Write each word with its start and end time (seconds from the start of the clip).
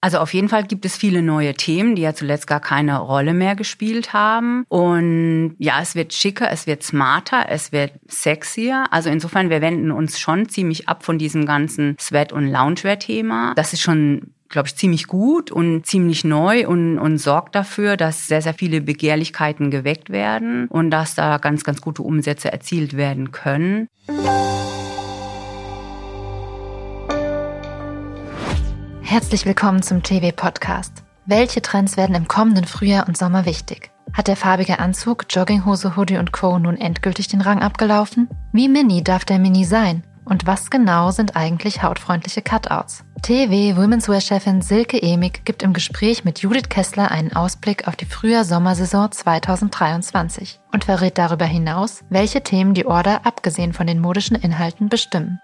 Also 0.00 0.18
auf 0.18 0.34
jeden 0.34 0.48
Fall 0.48 0.64
gibt 0.64 0.84
es 0.84 0.96
viele 0.96 1.22
neue 1.22 1.54
Themen, 1.54 1.96
die 1.96 2.02
ja 2.02 2.14
zuletzt 2.14 2.46
gar 2.46 2.60
keine 2.60 2.98
Rolle 2.98 3.34
mehr 3.34 3.56
gespielt 3.56 4.12
haben. 4.12 4.64
Und 4.68 5.56
ja, 5.58 5.80
es 5.80 5.94
wird 5.94 6.12
schicker, 6.12 6.50
es 6.50 6.66
wird 6.66 6.82
smarter, 6.82 7.46
es 7.48 7.72
wird 7.72 7.92
sexier. 8.06 8.86
Also 8.90 9.10
insofern, 9.10 9.50
wir 9.50 9.60
wenden 9.60 9.90
uns 9.90 10.20
schon 10.20 10.48
ziemlich 10.48 10.88
ab 10.88 11.04
von 11.04 11.18
diesem 11.18 11.46
ganzen 11.46 11.96
Sweat- 11.98 12.32
und 12.32 12.48
Loungewear-Thema. 12.48 13.54
Das 13.56 13.72
ist 13.72 13.82
schon 13.82 14.32
glaube 14.48 14.68
ich, 14.68 14.76
ziemlich 14.76 15.06
gut 15.06 15.50
und 15.50 15.86
ziemlich 15.86 16.24
neu 16.24 16.68
und, 16.68 16.98
und 16.98 17.18
sorgt 17.18 17.54
dafür, 17.54 17.96
dass 17.96 18.26
sehr, 18.26 18.42
sehr 18.42 18.54
viele 18.54 18.80
Begehrlichkeiten 18.80 19.70
geweckt 19.70 20.10
werden 20.10 20.68
und 20.68 20.90
dass 20.90 21.14
da 21.16 21.38
ganz, 21.38 21.64
ganz 21.64 21.80
gute 21.80 22.02
Umsätze 22.02 22.52
erzielt 22.52 22.96
werden 22.96 23.32
können. 23.32 23.88
Herzlich 29.16 29.46
willkommen 29.46 29.80
zum 29.80 30.02
TV-Podcast. 30.02 31.02
Welche 31.24 31.62
Trends 31.62 31.96
werden 31.96 32.14
im 32.14 32.28
kommenden 32.28 32.66
Frühjahr 32.66 33.08
und 33.08 33.16
Sommer 33.16 33.46
wichtig? 33.46 33.90
Hat 34.12 34.28
der 34.28 34.36
farbige 34.36 34.78
Anzug, 34.78 35.24
Jogginghose, 35.30 35.96
Hoodie 35.96 36.18
und 36.18 36.32
Co. 36.32 36.58
nun 36.58 36.76
endgültig 36.76 37.26
den 37.26 37.40
Rang 37.40 37.62
abgelaufen? 37.62 38.28
Wie 38.52 38.68
mini 38.68 39.02
darf 39.02 39.24
der 39.24 39.38
Mini 39.38 39.64
sein? 39.64 40.02
Und 40.26 40.46
was 40.46 40.68
genau 40.68 41.12
sind 41.12 41.34
eigentlich 41.34 41.82
hautfreundliche 41.82 42.42
Cutouts? 42.42 43.04
TV 43.22 43.80
Women's 43.80 44.06
Wear 44.06 44.20
Chefin 44.20 44.60
Silke 44.60 45.00
Emig 45.02 45.46
gibt 45.46 45.62
im 45.62 45.72
Gespräch 45.72 46.26
mit 46.26 46.40
Judith 46.40 46.68
Kessler 46.68 47.10
einen 47.10 47.34
Ausblick 47.34 47.88
auf 47.88 47.96
die 47.96 48.04
Frühjahr-Sommersaison 48.04 49.12
2023 49.12 50.60
und 50.74 50.84
verrät 50.84 51.16
darüber 51.16 51.46
hinaus, 51.46 52.04
welche 52.10 52.42
Themen 52.42 52.74
die 52.74 52.84
Order 52.84 53.24
abgesehen 53.24 53.72
von 53.72 53.86
den 53.86 53.98
modischen 53.98 54.36
Inhalten 54.36 54.90
bestimmen. 54.90 55.40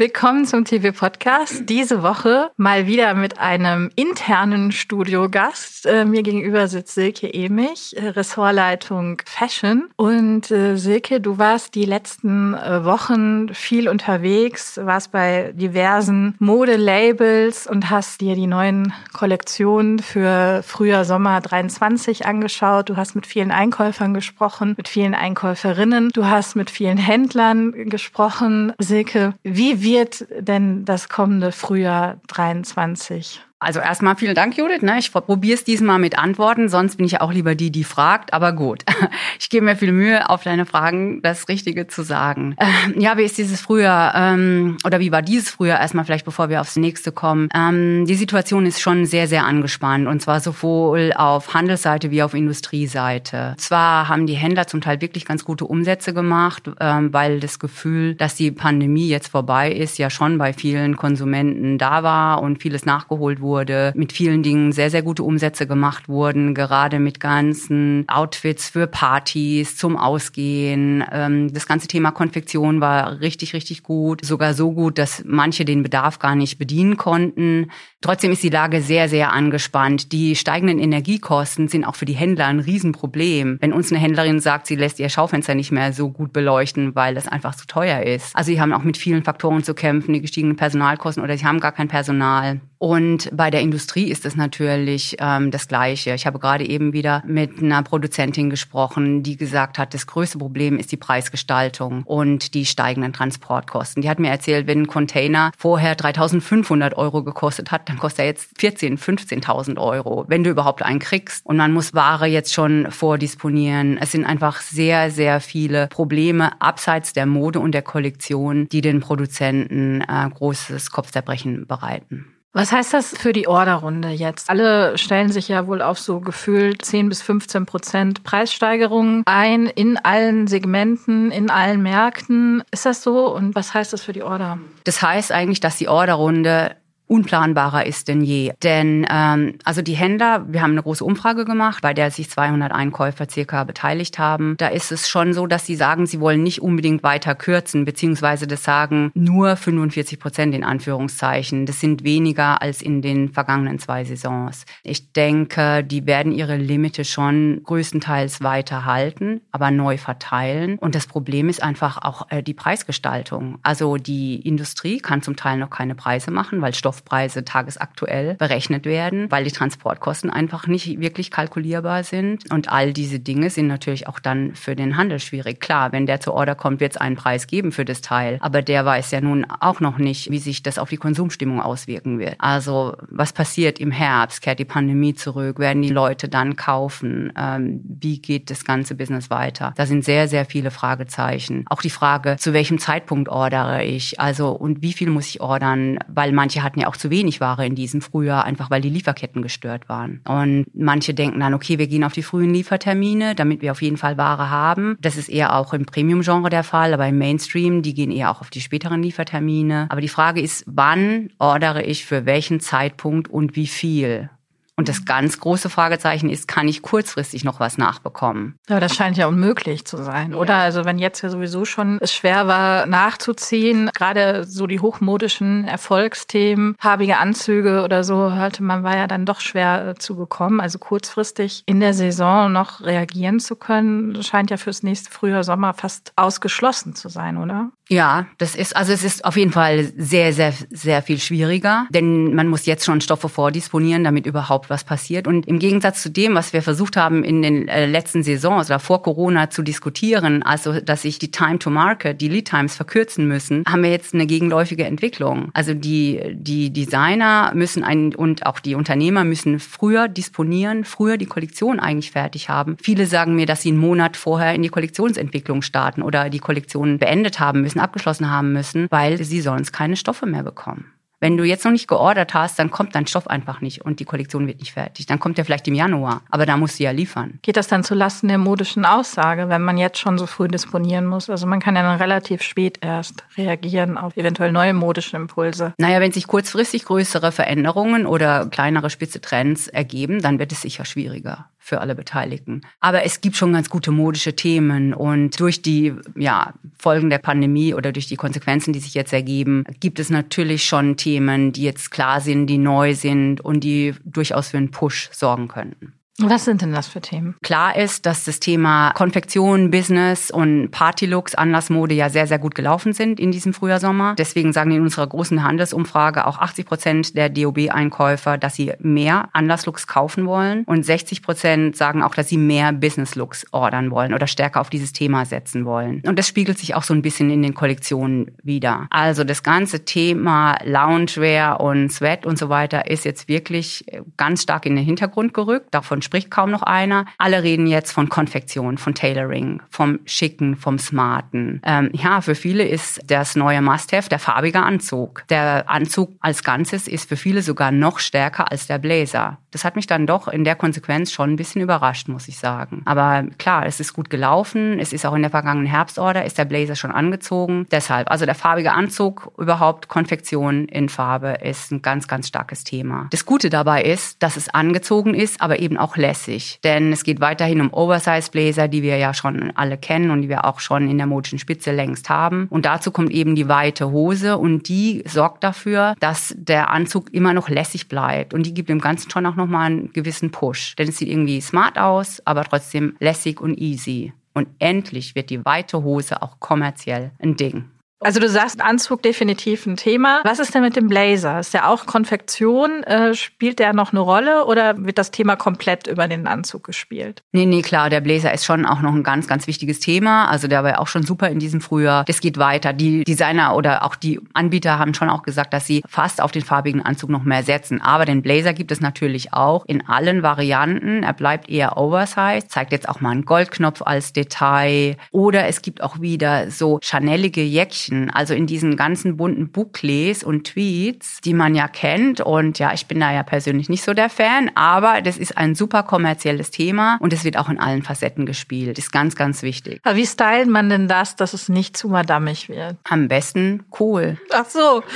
Willkommen 0.00 0.46
zum 0.46 0.64
TV-Podcast. 0.64 1.68
Diese 1.68 2.04
Woche 2.04 2.52
mal 2.56 2.86
wieder 2.86 3.14
mit 3.14 3.40
einem 3.40 3.90
internen 3.96 4.70
Studiogast. 4.70 5.86
Äh, 5.86 6.04
mir 6.04 6.22
gegenüber 6.22 6.68
sitzt 6.68 6.94
Silke 6.94 7.34
Emich, 7.34 7.96
äh, 7.96 8.10
Ressortleitung 8.10 9.20
Fashion. 9.24 9.88
Und 9.96 10.52
äh, 10.52 10.76
Silke, 10.76 11.20
du 11.20 11.38
warst 11.38 11.74
die 11.74 11.84
letzten 11.84 12.52
Wochen 12.52 13.52
viel 13.52 13.88
unterwegs, 13.88 14.78
warst 14.80 15.10
bei 15.10 15.50
diversen 15.56 16.36
Modelabels 16.38 17.66
und 17.66 17.90
hast 17.90 18.20
dir 18.20 18.36
die 18.36 18.46
neuen 18.46 18.92
Kollektionen 19.12 19.98
für 19.98 20.62
Frühjahr 20.62 21.04
Sommer 21.04 21.40
23 21.40 22.24
angeschaut. 22.24 22.88
Du 22.88 22.96
hast 22.96 23.16
mit 23.16 23.26
vielen 23.26 23.50
Einkäufern 23.50 24.14
gesprochen, 24.14 24.74
mit 24.76 24.86
vielen 24.86 25.16
Einkäuferinnen. 25.16 26.10
Du 26.14 26.26
hast 26.26 26.54
mit 26.54 26.70
vielen 26.70 26.98
Händlern 26.98 27.72
gesprochen. 27.88 28.72
Silke, 28.78 29.34
wie 29.42 29.82
wird 29.88 30.26
denn 30.30 30.84
das 30.84 31.08
kommende 31.08 31.50
Frühjahr 31.50 32.20
23? 32.26 33.40
Also 33.60 33.80
erstmal 33.80 34.14
vielen 34.14 34.36
Dank, 34.36 34.56
Judith. 34.56 34.82
Ne? 34.82 34.98
Ich 35.00 35.12
probiere 35.12 35.54
es 35.54 35.64
diesmal 35.64 35.98
mit 35.98 36.16
Antworten, 36.16 36.68
sonst 36.68 36.96
bin 36.96 37.06
ich 37.06 37.20
auch 37.20 37.32
lieber 37.32 37.56
die, 37.56 37.72
die 37.72 37.82
fragt. 37.82 38.32
Aber 38.32 38.52
gut, 38.52 38.84
ich 39.40 39.50
gebe 39.50 39.64
mir 39.64 39.74
viel 39.74 39.90
Mühe, 39.90 40.30
auf 40.30 40.44
deine 40.44 40.64
Fragen 40.64 41.22
das 41.22 41.48
Richtige 41.48 41.88
zu 41.88 42.02
sagen. 42.02 42.54
Ähm, 42.60 43.00
ja, 43.00 43.16
wie 43.16 43.22
ist 43.22 43.36
dieses 43.36 43.60
Frühjahr 43.60 44.14
ähm, 44.14 44.76
oder 44.84 45.00
wie 45.00 45.10
war 45.10 45.22
dieses 45.22 45.50
Frühjahr 45.50 45.80
erstmal 45.80 46.04
vielleicht, 46.04 46.24
bevor 46.24 46.50
wir 46.50 46.60
aufs 46.60 46.76
nächste 46.76 47.10
kommen? 47.10 47.48
Ähm, 47.52 48.06
die 48.06 48.14
Situation 48.14 48.64
ist 48.64 48.80
schon 48.80 49.06
sehr, 49.06 49.26
sehr 49.26 49.44
angespannt 49.44 50.06
und 50.06 50.22
zwar 50.22 50.38
sowohl 50.38 51.12
auf 51.16 51.52
Handelsseite 51.52 52.12
wie 52.12 52.22
auf 52.22 52.34
Industrieseite. 52.34 53.54
Zwar 53.58 54.08
haben 54.08 54.26
die 54.26 54.34
Händler 54.34 54.68
zum 54.68 54.80
Teil 54.80 55.00
wirklich 55.00 55.24
ganz 55.24 55.44
gute 55.44 55.64
Umsätze 55.64 56.14
gemacht, 56.14 56.70
ähm, 56.78 57.12
weil 57.12 57.40
das 57.40 57.58
Gefühl, 57.58 58.14
dass 58.14 58.36
die 58.36 58.52
Pandemie 58.52 59.08
jetzt 59.08 59.28
vorbei 59.28 59.72
ist, 59.72 59.98
ja 59.98 60.10
schon 60.10 60.38
bei 60.38 60.52
vielen 60.52 60.96
Konsumenten 60.96 61.76
da 61.76 62.04
war 62.04 62.40
und 62.40 62.62
vieles 62.62 62.86
nachgeholt 62.86 63.40
wurde 63.40 63.47
wurde, 63.48 63.92
mit 63.96 64.12
vielen 64.12 64.42
Dingen 64.42 64.72
sehr, 64.72 64.90
sehr 64.90 65.02
gute 65.02 65.22
Umsätze 65.22 65.66
gemacht 65.66 66.08
wurden, 66.08 66.54
gerade 66.54 66.98
mit 66.98 67.18
ganzen 67.18 68.04
Outfits 68.08 68.68
für 68.68 68.86
Partys, 68.86 69.76
zum 69.76 69.96
Ausgehen. 69.96 71.02
Ähm, 71.10 71.52
das 71.52 71.66
ganze 71.66 71.88
Thema 71.88 72.10
Konfektion 72.10 72.80
war 72.82 73.20
richtig, 73.20 73.54
richtig 73.54 73.82
gut. 73.82 74.24
Sogar 74.24 74.52
so 74.52 74.72
gut, 74.72 74.98
dass 74.98 75.22
manche 75.24 75.64
den 75.64 75.82
Bedarf 75.82 76.18
gar 76.18 76.34
nicht 76.34 76.58
bedienen 76.58 76.98
konnten. 76.98 77.70
Trotzdem 78.00 78.30
ist 78.30 78.42
die 78.42 78.50
Lage 78.50 78.82
sehr, 78.82 79.08
sehr 79.08 79.32
angespannt. 79.32 80.12
Die 80.12 80.36
steigenden 80.36 80.78
Energiekosten 80.78 81.68
sind 81.68 81.84
auch 81.84 81.96
für 81.96 82.04
die 82.04 82.12
Händler 82.12 82.46
ein 82.46 82.60
Riesenproblem. 82.60 83.58
Wenn 83.60 83.72
uns 83.72 83.90
eine 83.90 84.00
Händlerin 84.00 84.40
sagt, 84.40 84.66
sie 84.66 84.76
lässt 84.76 85.00
ihr 85.00 85.08
Schaufenster 85.08 85.54
nicht 85.54 85.72
mehr 85.72 85.92
so 85.92 86.10
gut 86.10 86.32
beleuchten, 86.32 86.94
weil 86.94 87.14
das 87.14 87.26
einfach 87.26 87.54
zu 87.54 87.66
teuer 87.66 88.02
ist. 88.02 88.36
Also 88.36 88.52
sie 88.52 88.60
haben 88.60 88.72
auch 88.72 88.84
mit 88.84 88.96
vielen 88.96 89.24
Faktoren 89.24 89.64
zu 89.64 89.74
kämpfen, 89.74 90.12
die 90.12 90.20
gestiegenen 90.20 90.56
Personalkosten 90.56 91.24
oder 91.24 91.36
sie 91.36 91.44
haben 91.44 91.60
gar 91.60 91.72
kein 91.72 91.88
Personal. 91.88 92.60
Und 92.78 93.28
bei 93.38 93.50
der 93.50 93.62
Industrie 93.62 94.10
ist 94.10 94.26
es 94.26 94.36
natürlich 94.36 95.16
ähm, 95.20 95.50
das 95.50 95.68
Gleiche. 95.68 96.12
Ich 96.12 96.26
habe 96.26 96.38
gerade 96.38 96.68
eben 96.68 96.92
wieder 96.92 97.22
mit 97.24 97.62
einer 97.62 97.82
Produzentin 97.82 98.50
gesprochen, 98.50 99.22
die 99.22 99.36
gesagt 99.36 99.78
hat, 99.78 99.94
das 99.94 100.06
größte 100.06 100.38
Problem 100.38 100.76
ist 100.76 100.92
die 100.92 100.96
Preisgestaltung 100.98 102.02
und 102.02 102.52
die 102.52 102.66
steigenden 102.66 103.14
Transportkosten. 103.14 104.02
Die 104.02 104.10
hat 104.10 104.18
mir 104.18 104.28
erzählt, 104.28 104.66
wenn 104.66 104.82
ein 104.82 104.86
Container 104.88 105.52
vorher 105.56 105.96
3.500 105.96 106.96
Euro 106.96 107.22
gekostet 107.22 107.70
hat, 107.70 107.88
dann 107.88 107.98
kostet 107.98 108.18
er 108.18 108.26
jetzt 108.26 108.58
14.000, 108.58 108.98
15.000 108.98 109.78
Euro, 109.78 110.24
wenn 110.28 110.42
du 110.42 110.50
überhaupt 110.50 110.82
einen 110.82 110.98
kriegst. 110.98 111.46
Und 111.46 111.56
man 111.56 111.72
muss 111.72 111.94
Ware 111.94 112.26
jetzt 112.26 112.52
schon 112.52 112.90
vordisponieren. 112.90 113.98
Es 113.98 114.10
sind 114.10 114.24
einfach 114.26 114.60
sehr, 114.60 115.12
sehr 115.12 115.40
viele 115.40 115.86
Probleme 115.86 116.60
abseits 116.60 117.12
der 117.12 117.26
Mode 117.26 117.60
und 117.60 117.70
der 117.70 117.82
Kollektion, 117.82 118.68
die 118.68 118.80
den 118.80 118.98
Produzenten 118.98 120.00
äh, 120.00 120.28
großes 120.28 120.90
Kopfzerbrechen 120.90 121.68
bereiten. 121.68 122.34
Was 122.52 122.72
heißt 122.72 122.94
das 122.94 123.16
für 123.16 123.32
die 123.32 123.46
Orderrunde 123.46 124.08
jetzt? 124.08 124.48
Alle 124.48 124.96
stellen 124.96 125.30
sich 125.30 125.48
ja 125.48 125.66
wohl 125.66 125.82
auf 125.82 125.98
so 125.98 126.20
gefühlt 126.20 126.84
10 126.84 127.08
bis 127.08 127.22
15 127.22 127.66
Prozent 127.66 128.24
Preissteigerungen 128.24 129.22
ein 129.26 129.66
in 129.66 129.98
allen 129.98 130.46
Segmenten, 130.46 131.30
in 131.30 131.50
allen 131.50 131.82
Märkten. 131.82 132.62
Ist 132.70 132.86
das 132.86 133.02
so? 133.02 133.32
Und 133.32 133.54
was 133.54 133.74
heißt 133.74 133.92
das 133.92 134.02
für 134.02 134.12
die 134.12 134.22
Order? 134.22 134.58
Das 134.84 135.02
heißt 135.02 135.30
eigentlich, 135.30 135.60
dass 135.60 135.76
die 135.76 135.88
Orderrunde 135.88 136.74
unplanbarer 137.08 137.86
ist 137.86 138.08
denn 138.08 138.20
je. 138.20 138.52
Denn 138.62 139.06
ähm, 139.10 139.54
also 139.64 139.82
die 139.82 139.94
Händler, 139.94 140.44
wir 140.48 140.62
haben 140.62 140.72
eine 140.72 140.82
große 140.82 141.04
Umfrage 141.04 141.44
gemacht, 141.44 141.82
bei 141.82 141.94
der 141.94 142.10
sich 142.10 142.30
200 142.30 142.70
Einkäufer 142.70 143.28
circa 143.28 143.64
beteiligt 143.64 144.18
haben. 144.18 144.54
Da 144.58 144.68
ist 144.68 144.92
es 144.92 145.08
schon 145.08 145.32
so, 145.32 145.46
dass 145.46 145.66
sie 145.66 145.74
sagen, 145.74 146.06
sie 146.06 146.20
wollen 146.20 146.42
nicht 146.42 146.62
unbedingt 146.62 147.02
weiter 147.02 147.34
kürzen, 147.34 147.84
beziehungsweise 147.84 148.46
das 148.46 148.62
sagen 148.62 149.10
nur 149.14 149.56
45 149.56 150.20
Prozent 150.20 150.54
in 150.54 150.64
Anführungszeichen. 150.64 151.66
Das 151.66 151.80
sind 151.80 152.04
weniger 152.04 152.60
als 152.62 152.82
in 152.82 153.02
den 153.02 153.30
vergangenen 153.30 153.78
zwei 153.78 154.04
Saisons. 154.04 154.64
Ich 154.82 155.12
denke, 155.12 155.82
die 155.82 156.06
werden 156.06 156.32
ihre 156.32 156.56
Limite 156.56 157.04
schon 157.04 157.62
größtenteils 157.64 158.42
weiter 158.42 158.84
halten, 158.84 159.40
aber 159.50 159.70
neu 159.70 159.96
verteilen. 159.96 160.78
Und 160.78 160.94
das 160.94 161.06
Problem 161.06 161.48
ist 161.48 161.62
einfach 161.62 161.98
auch 162.02 162.26
äh, 162.30 162.42
die 162.42 162.54
Preisgestaltung. 162.54 163.58
Also 163.62 163.96
die 163.96 164.40
Industrie 164.46 164.98
kann 164.98 165.22
zum 165.22 165.36
Teil 165.36 165.56
noch 165.58 165.70
keine 165.70 165.94
Preise 165.94 166.30
machen, 166.30 166.60
weil 166.60 166.74
Stoff 166.74 166.97
Rohstoffpreise 166.98 167.44
tagesaktuell 167.44 168.34
berechnet 168.34 168.84
werden, 168.84 169.30
weil 169.30 169.44
die 169.44 169.50
Transportkosten 169.50 170.30
einfach 170.30 170.66
nicht 170.66 171.00
wirklich 171.00 171.30
kalkulierbar 171.30 172.04
sind. 172.04 172.50
Und 172.52 172.70
all 172.70 172.92
diese 172.92 173.20
Dinge 173.20 173.50
sind 173.50 173.66
natürlich 173.66 174.06
auch 174.06 174.18
dann 174.18 174.54
für 174.54 174.74
den 174.74 174.96
Handel 174.96 175.20
schwierig. 175.20 175.60
Klar, 175.60 175.92
wenn 175.92 176.06
der 176.06 176.20
zur 176.20 176.34
Order 176.34 176.54
kommt, 176.54 176.80
wird 176.80 176.92
es 176.92 176.96
einen 176.96 177.16
Preis 177.16 177.46
geben 177.46 177.72
für 177.72 177.84
das 177.84 178.00
Teil. 178.00 178.38
Aber 178.40 178.62
der 178.62 178.84
weiß 178.84 179.10
ja 179.10 179.20
nun 179.20 179.46
auch 179.60 179.80
noch 179.80 179.98
nicht, 179.98 180.30
wie 180.30 180.38
sich 180.38 180.62
das 180.62 180.78
auf 180.78 180.88
die 180.88 180.96
Konsumstimmung 180.96 181.60
auswirken 181.60 182.18
wird. 182.18 182.36
Also 182.38 182.96
was 183.08 183.32
passiert 183.32 183.78
im 183.78 183.90
Herbst? 183.90 184.42
Kehrt 184.42 184.58
die 184.58 184.64
Pandemie 184.64 185.14
zurück? 185.14 185.58
Werden 185.58 185.82
die 185.82 185.88
Leute 185.90 186.28
dann 186.28 186.56
kaufen? 186.56 187.32
Ähm, 187.36 187.80
wie 187.84 188.20
geht 188.20 188.50
das 188.50 188.64
ganze 188.64 188.94
Business 188.94 189.30
weiter? 189.30 189.72
Da 189.76 189.86
sind 189.86 190.04
sehr, 190.04 190.28
sehr 190.28 190.44
viele 190.44 190.70
Fragezeichen. 190.70 191.64
Auch 191.68 191.82
die 191.82 191.90
Frage, 191.90 192.36
zu 192.38 192.52
welchem 192.52 192.78
Zeitpunkt 192.78 193.28
ordere 193.28 193.84
ich? 193.84 194.20
Also 194.20 194.50
und 194.50 194.82
wie 194.82 194.92
viel 194.92 195.10
muss 195.10 195.28
ich 195.28 195.40
ordern? 195.40 195.98
Weil 196.08 196.32
manche 196.32 196.62
hatten 196.62 196.80
ja 196.80 196.87
auch 196.88 196.96
zu 196.96 197.10
wenig 197.10 197.40
Ware 197.40 197.64
in 197.64 197.74
diesem 197.74 198.00
Frühjahr, 198.00 198.44
einfach 198.44 198.70
weil 198.70 198.80
die 198.80 198.90
Lieferketten 198.90 199.42
gestört 199.42 199.88
waren. 199.88 200.20
Und 200.26 200.66
manche 200.74 201.14
denken 201.14 201.40
dann, 201.40 201.54
okay, 201.54 201.78
wir 201.78 201.86
gehen 201.86 202.04
auf 202.04 202.12
die 202.12 202.22
frühen 202.22 202.52
Liefertermine, 202.52 203.34
damit 203.34 203.62
wir 203.62 203.72
auf 203.72 203.82
jeden 203.82 203.96
Fall 203.96 204.16
Ware 204.16 204.50
haben. 204.50 204.96
Das 205.00 205.16
ist 205.16 205.28
eher 205.28 205.54
auch 205.54 205.72
im 205.74 205.84
Premium-Genre 205.84 206.50
der 206.50 206.64
Fall, 206.64 206.94
aber 206.94 207.06
im 207.06 207.18
Mainstream, 207.18 207.82
die 207.82 207.94
gehen 207.94 208.10
eher 208.10 208.30
auch 208.30 208.40
auf 208.40 208.50
die 208.50 208.60
späteren 208.60 209.02
Liefertermine. 209.02 209.86
Aber 209.90 210.00
die 210.00 210.08
Frage 210.08 210.40
ist, 210.40 210.64
wann 210.66 211.30
ordere 211.38 211.82
ich 211.82 212.04
für 212.04 212.26
welchen 212.26 212.60
Zeitpunkt 212.60 213.28
und 213.28 213.54
wie 213.56 213.66
viel? 213.66 214.30
Und 214.78 214.88
das 214.88 215.04
ganz 215.04 215.40
große 215.40 215.70
Fragezeichen 215.70 216.30
ist, 216.30 216.46
kann 216.46 216.68
ich 216.68 216.82
kurzfristig 216.82 217.42
noch 217.42 217.58
was 217.58 217.78
nachbekommen? 217.78 218.54
Ja, 218.68 218.78
das 218.78 218.94
scheint 218.94 219.16
ja 219.16 219.26
unmöglich 219.26 219.84
zu 219.84 219.96
sein, 219.96 220.36
oder? 220.36 220.54
Also 220.54 220.84
wenn 220.84 221.00
jetzt 221.00 221.20
ja 221.20 221.30
sowieso 221.30 221.64
schon 221.64 221.98
es 222.00 222.14
schwer 222.14 222.46
war 222.46 222.86
nachzuziehen, 222.86 223.90
gerade 223.92 224.44
so 224.44 224.68
die 224.68 224.78
hochmodischen 224.78 225.66
Erfolgsthemen, 225.66 226.76
farbige 226.78 227.18
Anzüge 227.18 227.82
oder 227.82 228.04
so, 228.04 228.32
hörte 228.32 228.62
man, 228.62 228.84
war 228.84 228.96
ja 228.96 229.08
dann 229.08 229.26
doch 229.26 229.40
schwer 229.40 229.88
äh, 229.88 229.94
zu 229.96 230.14
bekommen. 230.14 230.60
Also 230.60 230.78
kurzfristig 230.78 231.64
in 231.66 231.80
der 231.80 231.92
Saison 231.92 232.52
noch 232.52 232.80
reagieren 232.80 233.40
zu 233.40 233.56
können, 233.56 234.22
scheint 234.22 234.52
ja 234.52 234.58
fürs 234.58 234.84
nächste 234.84 235.10
Frühjahr, 235.10 235.42
Sommer 235.42 235.74
fast 235.74 236.12
ausgeschlossen 236.14 236.94
zu 236.94 237.08
sein, 237.08 237.36
oder? 237.36 237.72
Ja, 237.88 238.26
das 238.36 238.54
ist, 238.54 238.76
also 238.76 238.92
es 238.92 239.02
ist 239.02 239.24
auf 239.24 239.36
jeden 239.36 239.50
Fall 239.50 239.90
sehr, 239.96 240.32
sehr, 240.34 240.52
sehr 240.70 241.02
viel 241.02 241.18
schwieriger, 241.18 241.86
denn 241.90 242.34
man 242.34 242.46
muss 242.46 242.66
jetzt 242.66 242.84
schon 242.84 243.00
Stoffe 243.00 243.30
vordisponieren, 243.30 244.04
damit 244.04 244.26
überhaupt 244.26 244.67
was 244.70 244.84
passiert. 244.84 245.26
Und 245.26 245.46
im 245.46 245.58
Gegensatz 245.58 246.02
zu 246.02 246.10
dem, 246.10 246.34
was 246.34 246.52
wir 246.52 246.62
versucht 246.62 246.96
haben 246.96 247.24
in 247.24 247.42
den 247.42 247.68
äh, 247.68 247.86
letzten 247.86 248.22
Saisons 248.22 248.68
oder 248.68 248.78
vor 248.78 249.02
Corona 249.02 249.50
zu 249.50 249.62
diskutieren, 249.62 250.42
also 250.42 250.80
dass 250.80 251.02
sich 251.02 251.18
die 251.18 251.30
Time 251.30 251.58
to 251.58 251.70
Market, 251.70 252.20
die 252.20 252.28
Lead 252.28 252.48
Times 252.48 252.76
verkürzen 252.76 253.28
müssen, 253.28 253.64
haben 253.68 253.82
wir 253.82 253.90
jetzt 253.90 254.14
eine 254.14 254.26
gegenläufige 254.26 254.84
Entwicklung. 254.84 255.50
Also 255.54 255.74
die, 255.74 256.20
die 256.34 256.72
Designer 256.72 257.52
müssen 257.54 257.84
ein, 257.84 258.14
und 258.14 258.44
auch 258.46 258.60
die 258.60 258.74
Unternehmer 258.74 259.24
müssen 259.24 259.60
früher 259.60 260.08
disponieren, 260.08 260.84
früher 260.84 261.16
die 261.16 261.26
Kollektion 261.26 261.80
eigentlich 261.80 262.10
fertig 262.10 262.48
haben. 262.48 262.76
Viele 262.82 263.06
sagen 263.06 263.34
mir, 263.34 263.46
dass 263.46 263.62
sie 263.62 263.70
einen 263.70 263.78
Monat 263.78 264.16
vorher 264.16 264.54
in 264.54 264.62
die 264.62 264.68
Kollektionsentwicklung 264.68 265.62
starten 265.62 266.02
oder 266.02 266.28
die 266.28 266.38
Kollektion 266.38 266.98
beendet 266.98 267.40
haben 267.40 267.62
müssen 267.62 267.68
müssen, 267.68 267.80
abgeschlossen 267.80 268.30
haben 268.30 268.52
müssen, 268.52 268.86
weil 268.90 269.22
sie 269.22 269.40
sonst 269.40 269.72
keine 269.72 269.96
Stoffe 269.96 270.26
mehr 270.26 270.42
bekommen. 270.42 270.92
Wenn 271.20 271.36
du 271.36 271.42
jetzt 271.42 271.64
noch 271.64 271.72
nicht 271.72 271.88
geordert 271.88 272.32
hast, 272.34 272.58
dann 272.58 272.70
kommt 272.70 272.94
dein 272.94 273.06
Stoff 273.06 273.26
einfach 273.26 273.60
nicht 273.60 273.82
und 273.84 273.98
die 273.98 274.04
Kollektion 274.04 274.46
wird 274.46 274.60
nicht 274.60 274.72
fertig. 274.72 275.06
Dann 275.06 275.18
kommt 275.18 275.36
er 275.38 275.44
vielleicht 275.44 275.66
im 275.66 275.74
Januar, 275.74 276.22
aber 276.30 276.46
da 276.46 276.56
musst 276.56 276.78
du 276.78 276.84
ja 276.84 276.92
liefern. 276.92 277.40
Geht 277.42 277.56
das 277.56 277.66
dann 277.66 277.82
zulasten 277.82 278.28
der 278.28 278.38
modischen 278.38 278.84
Aussage, 278.84 279.48
wenn 279.48 279.62
man 279.62 279.78
jetzt 279.78 279.98
schon 279.98 280.16
so 280.16 280.26
früh 280.26 280.46
disponieren 280.46 281.06
muss? 281.06 281.28
Also 281.28 281.46
man 281.46 281.58
kann 281.58 281.74
ja 281.74 281.82
dann 281.82 281.98
relativ 281.98 282.42
spät 282.42 282.78
erst 282.82 283.24
reagieren 283.36 283.98
auf 283.98 284.16
eventuell 284.16 284.52
neue 284.52 284.74
modische 284.74 285.16
Impulse. 285.16 285.74
Naja, 285.78 286.00
wenn 286.00 286.12
sich 286.12 286.28
kurzfristig 286.28 286.84
größere 286.84 287.32
Veränderungen 287.32 288.06
oder 288.06 288.46
kleinere 288.46 288.88
spitze 288.88 289.20
Trends 289.20 289.66
ergeben, 289.66 290.22
dann 290.22 290.38
wird 290.38 290.52
es 290.52 290.62
sicher 290.62 290.84
schwieriger 290.84 291.48
für 291.68 291.80
alle 291.82 291.94
Beteiligten. 291.94 292.62
Aber 292.80 293.04
es 293.04 293.20
gibt 293.20 293.36
schon 293.36 293.52
ganz 293.52 293.68
gute 293.68 293.90
modische 293.90 294.34
Themen 294.34 294.94
und 294.94 295.38
durch 295.38 295.60
die 295.60 295.92
ja, 296.16 296.54
Folgen 296.78 297.10
der 297.10 297.18
Pandemie 297.18 297.74
oder 297.74 297.92
durch 297.92 298.06
die 298.06 298.16
Konsequenzen, 298.16 298.72
die 298.72 298.78
sich 298.78 298.94
jetzt 298.94 299.12
ergeben, 299.12 299.64
gibt 299.78 300.00
es 300.00 300.08
natürlich 300.08 300.64
schon 300.64 300.96
Themen, 300.96 301.52
die 301.52 301.62
jetzt 301.62 301.90
klar 301.90 302.22
sind, 302.22 302.46
die 302.46 302.58
neu 302.58 302.94
sind 302.94 303.42
und 303.42 303.60
die 303.60 303.94
durchaus 304.04 304.48
für 304.48 304.56
einen 304.56 304.70
Push 304.70 305.10
sorgen 305.12 305.48
könnten. 305.48 305.92
Was 306.20 306.44
sind 306.44 306.62
denn 306.62 306.72
das 306.72 306.88
für 306.88 307.00
Themen? 307.00 307.36
Klar 307.42 307.76
ist, 307.76 308.04
dass 308.04 308.24
das 308.24 308.40
Thema 308.40 308.90
Konfektion, 308.92 309.70
Business 309.70 310.32
und 310.32 310.70
Partylooks, 310.70 311.36
Anlassmode 311.36 311.94
ja 311.94 312.10
sehr, 312.10 312.26
sehr 312.26 312.40
gut 312.40 312.56
gelaufen 312.56 312.92
sind 312.92 313.20
in 313.20 313.30
diesem 313.30 313.54
Frühjahr, 313.54 313.78
Sommer. 313.78 314.16
Deswegen 314.18 314.52
sagen 314.52 314.72
in 314.72 314.82
unserer 314.82 315.06
großen 315.06 315.44
Handelsumfrage 315.44 316.26
auch 316.26 316.38
80 316.38 316.66
Prozent 316.66 317.16
der 317.16 317.28
DOB-Einkäufer, 317.28 318.36
dass 318.36 318.56
sie 318.56 318.72
mehr 318.80 319.28
Anlasslooks 319.32 319.86
kaufen 319.86 320.26
wollen. 320.26 320.64
Und 320.64 320.84
60 320.84 321.22
Prozent 321.22 321.76
sagen 321.76 322.02
auch, 322.02 322.16
dass 322.16 322.28
sie 322.28 322.36
mehr 322.36 322.72
Business-Looks 322.72 323.46
ordern 323.52 323.92
wollen 323.92 324.12
oder 324.12 324.26
stärker 324.26 324.60
auf 324.60 324.70
dieses 324.70 324.92
Thema 324.92 325.24
setzen 325.24 325.64
wollen. 325.64 326.02
Und 326.04 326.18
das 326.18 326.26
spiegelt 326.26 326.58
sich 326.58 326.74
auch 326.74 326.82
so 326.82 326.94
ein 326.94 327.02
bisschen 327.02 327.30
in 327.30 327.42
den 327.42 327.54
Kollektionen 327.54 328.32
wieder. 328.42 328.88
Also 328.90 329.22
das 329.22 329.44
ganze 329.44 329.84
Thema 329.84 330.58
Loungewear 330.64 331.60
und 331.60 331.92
Sweat 331.92 332.26
und 332.26 332.38
so 332.38 332.48
weiter 332.48 332.90
ist 332.90 333.04
jetzt 333.04 333.28
wirklich 333.28 333.84
ganz 334.16 334.42
stark 334.42 334.66
in 334.66 334.74
den 334.74 334.84
Hintergrund 334.84 335.32
gerückt. 335.32 335.68
Davon 335.70 336.02
spricht 336.08 336.30
kaum 336.30 336.50
noch 336.50 336.62
einer. 336.62 337.04
Alle 337.18 337.42
reden 337.42 337.66
jetzt 337.66 337.92
von 337.92 338.08
Konfektion, 338.08 338.78
von 338.78 338.94
Tailoring, 338.94 339.60
vom 339.68 339.98
Schicken, 340.06 340.56
vom 340.56 340.78
Smarten. 340.78 341.60
Ähm, 341.66 341.90
ja, 341.92 342.22
für 342.22 342.34
viele 342.34 342.64
ist 342.64 343.02
das 343.06 343.36
neue 343.36 343.60
Must-Have 343.60 344.08
der 344.08 344.18
farbige 344.18 344.60
Anzug. 344.60 345.24
Der 345.28 345.68
Anzug 345.68 346.12
als 346.20 346.42
Ganzes 346.42 346.88
ist 346.88 347.10
für 347.10 347.16
viele 347.16 347.42
sogar 347.42 347.72
noch 347.72 347.98
stärker 347.98 348.50
als 348.50 348.66
der 348.66 348.78
Blazer. 348.78 349.36
Das 349.50 349.64
hat 349.64 349.76
mich 349.76 349.86
dann 349.86 350.06
doch 350.06 350.28
in 350.28 350.44
der 350.44 350.56
Konsequenz 350.56 351.12
schon 351.12 351.32
ein 351.32 351.36
bisschen 351.36 351.60
überrascht, 351.60 352.08
muss 352.08 352.26
ich 352.28 352.38
sagen. 352.38 352.80
Aber 352.86 353.24
klar, 353.36 353.66
es 353.66 353.80
ist 353.80 353.92
gut 353.92 354.08
gelaufen. 354.08 354.78
Es 354.78 354.94
ist 354.94 355.04
auch 355.04 355.14
in 355.14 355.22
der 355.22 355.30
vergangenen 355.30 355.66
Herbstorder, 355.66 356.24
ist 356.24 356.38
der 356.38 356.46
Blazer 356.46 356.74
schon 356.74 356.90
angezogen. 356.90 357.66
Deshalb, 357.70 358.10
also 358.10 358.24
der 358.24 358.34
farbige 358.34 358.72
Anzug, 358.72 359.30
überhaupt 359.36 359.88
Konfektion 359.88 360.64
in 360.68 360.88
Farbe 360.88 361.38
ist 361.42 361.70
ein 361.70 361.82
ganz, 361.82 362.08
ganz 362.08 362.28
starkes 362.28 362.64
Thema. 362.64 363.08
Das 363.10 363.26
Gute 363.26 363.50
dabei 363.50 363.82
ist, 363.82 364.22
dass 364.22 364.38
es 364.38 364.48
angezogen 364.48 365.12
ist, 365.12 365.42
aber 365.42 365.58
eben 365.58 365.76
auch 365.76 365.97
lässig. 365.98 366.58
Denn 366.64 366.92
es 366.92 367.04
geht 367.04 367.20
weiterhin 367.20 367.60
um 367.60 367.72
Oversize-Bläser, 367.72 368.68
die 368.68 368.82
wir 368.82 368.96
ja 368.96 369.12
schon 369.12 369.52
alle 369.54 369.76
kennen 369.76 370.10
und 370.10 370.22
die 370.22 370.28
wir 370.28 370.46
auch 370.46 370.60
schon 370.60 370.88
in 370.88 370.96
der 370.96 371.06
modischen 371.06 371.38
Spitze 371.38 371.72
längst 371.72 372.08
haben. 372.08 372.46
Und 372.48 372.64
dazu 372.64 372.90
kommt 372.90 373.10
eben 373.10 373.34
die 373.34 373.48
weite 373.48 373.90
Hose 373.90 374.38
und 374.38 374.68
die 374.68 375.02
sorgt 375.06 375.44
dafür, 375.44 375.94
dass 376.00 376.34
der 376.38 376.70
Anzug 376.70 377.12
immer 377.12 377.34
noch 377.34 377.50
lässig 377.50 377.88
bleibt. 377.88 378.32
Und 378.32 378.46
die 378.46 378.54
gibt 378.54 378.70
dem 378.70 378.80
Ganzen 378.80 379.10
schon 379.10 379.26
auch 379.26 379.36
nochmal 379.36 379.66
einen 379.66 379.92
gewissen 379.92 380.30
Push. 380.30 380.76
Denn 380.76 380.88
es 380.88 380.98
sieht 380.98 381.08
irgendwie 381.08 381.40
smart 381.40 381.78
aus, 381.78 382.22
aber 382.24 382.44
trotzdem 382.44 382.96
lässig 383.00 383.40
und 383.40 383.58
easy. 383.58 384.12
Und 384.34 384.48
endlich 384.60 385.14
wird 385.14 385.30
die 385.30 385.44
weite 385.44 385.82
Hose 385.82 386.22
auch 386.22 386.38
kommerziell 386.38 387.10
ein 387.18 387.36
Ding. 387.36 387.64
Also 388.00 388.20
du 388.20 388.28
sagst 388.28 388.60
Anzug 388.60 389.02
definitiv 389.02 389.66
ein 389.66 389.76
Thema. 389.76 390.20
Was 390.22 390.38
ist 390.38 390.54
denn 390.54 390.62
mit 390.62 390.76
dem 390.76 390.86
Blazer? 390.86 391.40
Ist 391.40 391.52
der 391.52 391.68
auch 391.68 391.86
Konfektion? 391.86 392.84
Äh, 392.84 393.14
spielt 393.14 393.58
der 393.58 393.72
noch 393.72 393.90
eine 393.92 393.98
Rolle 393.98 394.44
oder 394.44 394.84
wird 394.84 394.98
das 394.98 395.10
Thema 395.10 395.34
komplett 395.34 395.88
über 395.88 396.06
den 396.06 396.28
Anzug 396.28 396.62
gespielt? 396.62 397.24
Nee, 397.32 397.46
nee, 397.46 397.62
klar, 397.62 397.90
der 397.90 398.00
Blazer 398.00 398.32
ist 398.32 398.44
schon 398.44 398.66
auch 398.66 398.82
noch 398.82 398.94
ein 398.94 399.02
ganz, 399.02 399.26
ganz 399.26 399.48
wichtiges 399.48 399.80
Thema. 399.80 400.28
Also 400.28 400.46
der 400.46 400.62
war 400.62 400.70
ja 400.70 400.78
auch 400.78 400.86
schon 400.86 401.02
super 401.02 401.28
in 401.28 401.40
diesem 401.40 401.60
Frühjahr. 401.60 402.04
Das 402.04 402.20
geht 402.20 402.38
weiter. 402.38 402.72
Die 402.72 403.02
Designer 403.02 403.56
oder 403.56 403.84
auch 403.84 403.96
die 403.96 404.20
Anbieter 404.32 404.78
haben 404.78 404.94
schon 404.94 405.10
auch 405.10 405.22
gesagt, 405.22 405.52
dass 405.52 405.66
sie 405.66 405.82
fast 405.88 406.22
auf 406.22 406.30
den 406.30 406.42
farbigen 406.42 406.86
Anzug 406.86 407.10
noch 407.10 407.24
mehr 407.24 407.42
setzen. 407.42 407.80
Aber 407.80 408.04
den 408.04 408.22
Blazer 408.22 408.52
gibt 408.52 408.70
es 408.70 408.80
natürlich 408.80 409.32
auch 409.32 409.64
in 409.66 409.88
allen 409.88 410.22
Varianten. 410.22 411.02
Er 411.02 411.14
bleibt 411.14 411.50
eher 411.50 411.76
oversized, 411.76 412.48
zeigt 412.48 412.70
jetzt 412.70 412.88
auch 412.88 413.00
mal 413.00 413.10
einen 413.10 413.24
Goldknopf 413.24 413.82
als 413.82 414.12
Detail. 414.12 414.96
Oder 415.10 415.48
es 415.48 415.62
gibt 415.62 415.82
auch 415.82 416.00
wieder 416.00 416.52
so 416.52 416.78
chanelige 416.80 417.42
Jäckchen 417.42 417.87
Zeichen, 417.88 418.10
also 418.10 418.34
in 418.34 418.46
diesen 418.46 418.76
ganzen 418.76 419.16
bunten 419.16 419.50
Bouclés 419.52 420.24
und 420.24 420.46
Tweets, 420.46 421.20
die 421.22 421.34
man 421.34 421.54
ja 421.54 421.68
kennt. 421.68 422.20
Und 422.20 422.58
ja, 422.58 422.72
ich 422.72 422.86
bin 422.86 423.00
da 423.00 423.12
ja 423.12 423.22
persönlich 423.22 423.68
nicht 423.68 423.82
so 423.82 423.94
der 423.94 424.10
Fan, 424.10 424.50
aber 424.54 425.00
das 425.02 425.18
ist 425.18 425.36
ein 425.36 425.54
super 425.54 425.82
kommerzielles 425.82 426.50
Thema 426.50 426.98
und 427.00 427.12
es 427.12 427.24
wird 427.24 427.36
auch 427.36 427.48
in 427.48 427.58
allen 427.58 427.82
Facetten 427.82 428.26
gespielt. 428.26 428.78
Ist 428.78 428.92
ganz, 428.92 429.16
ganz 429.16 429.42
wichtig. 429.42 429.80
Aber 429.84 429.96
wie 429.96 430.06
stylt 430.06 430.48
man 430.48 430.68
denn 430.68 430.88
das, 430.88 431.16
dass 431.16 431.32
es 431.34 431.48
nicht 431.48 431.76
zu 431.76 431.88
madammig 431.88 432.48
wird? 432.48 432.76
Am 432.84 433.08
besten 433.08 433.64
cool. 433.78 434.18
Ach 434.32 434.46
so. 434.46 434.82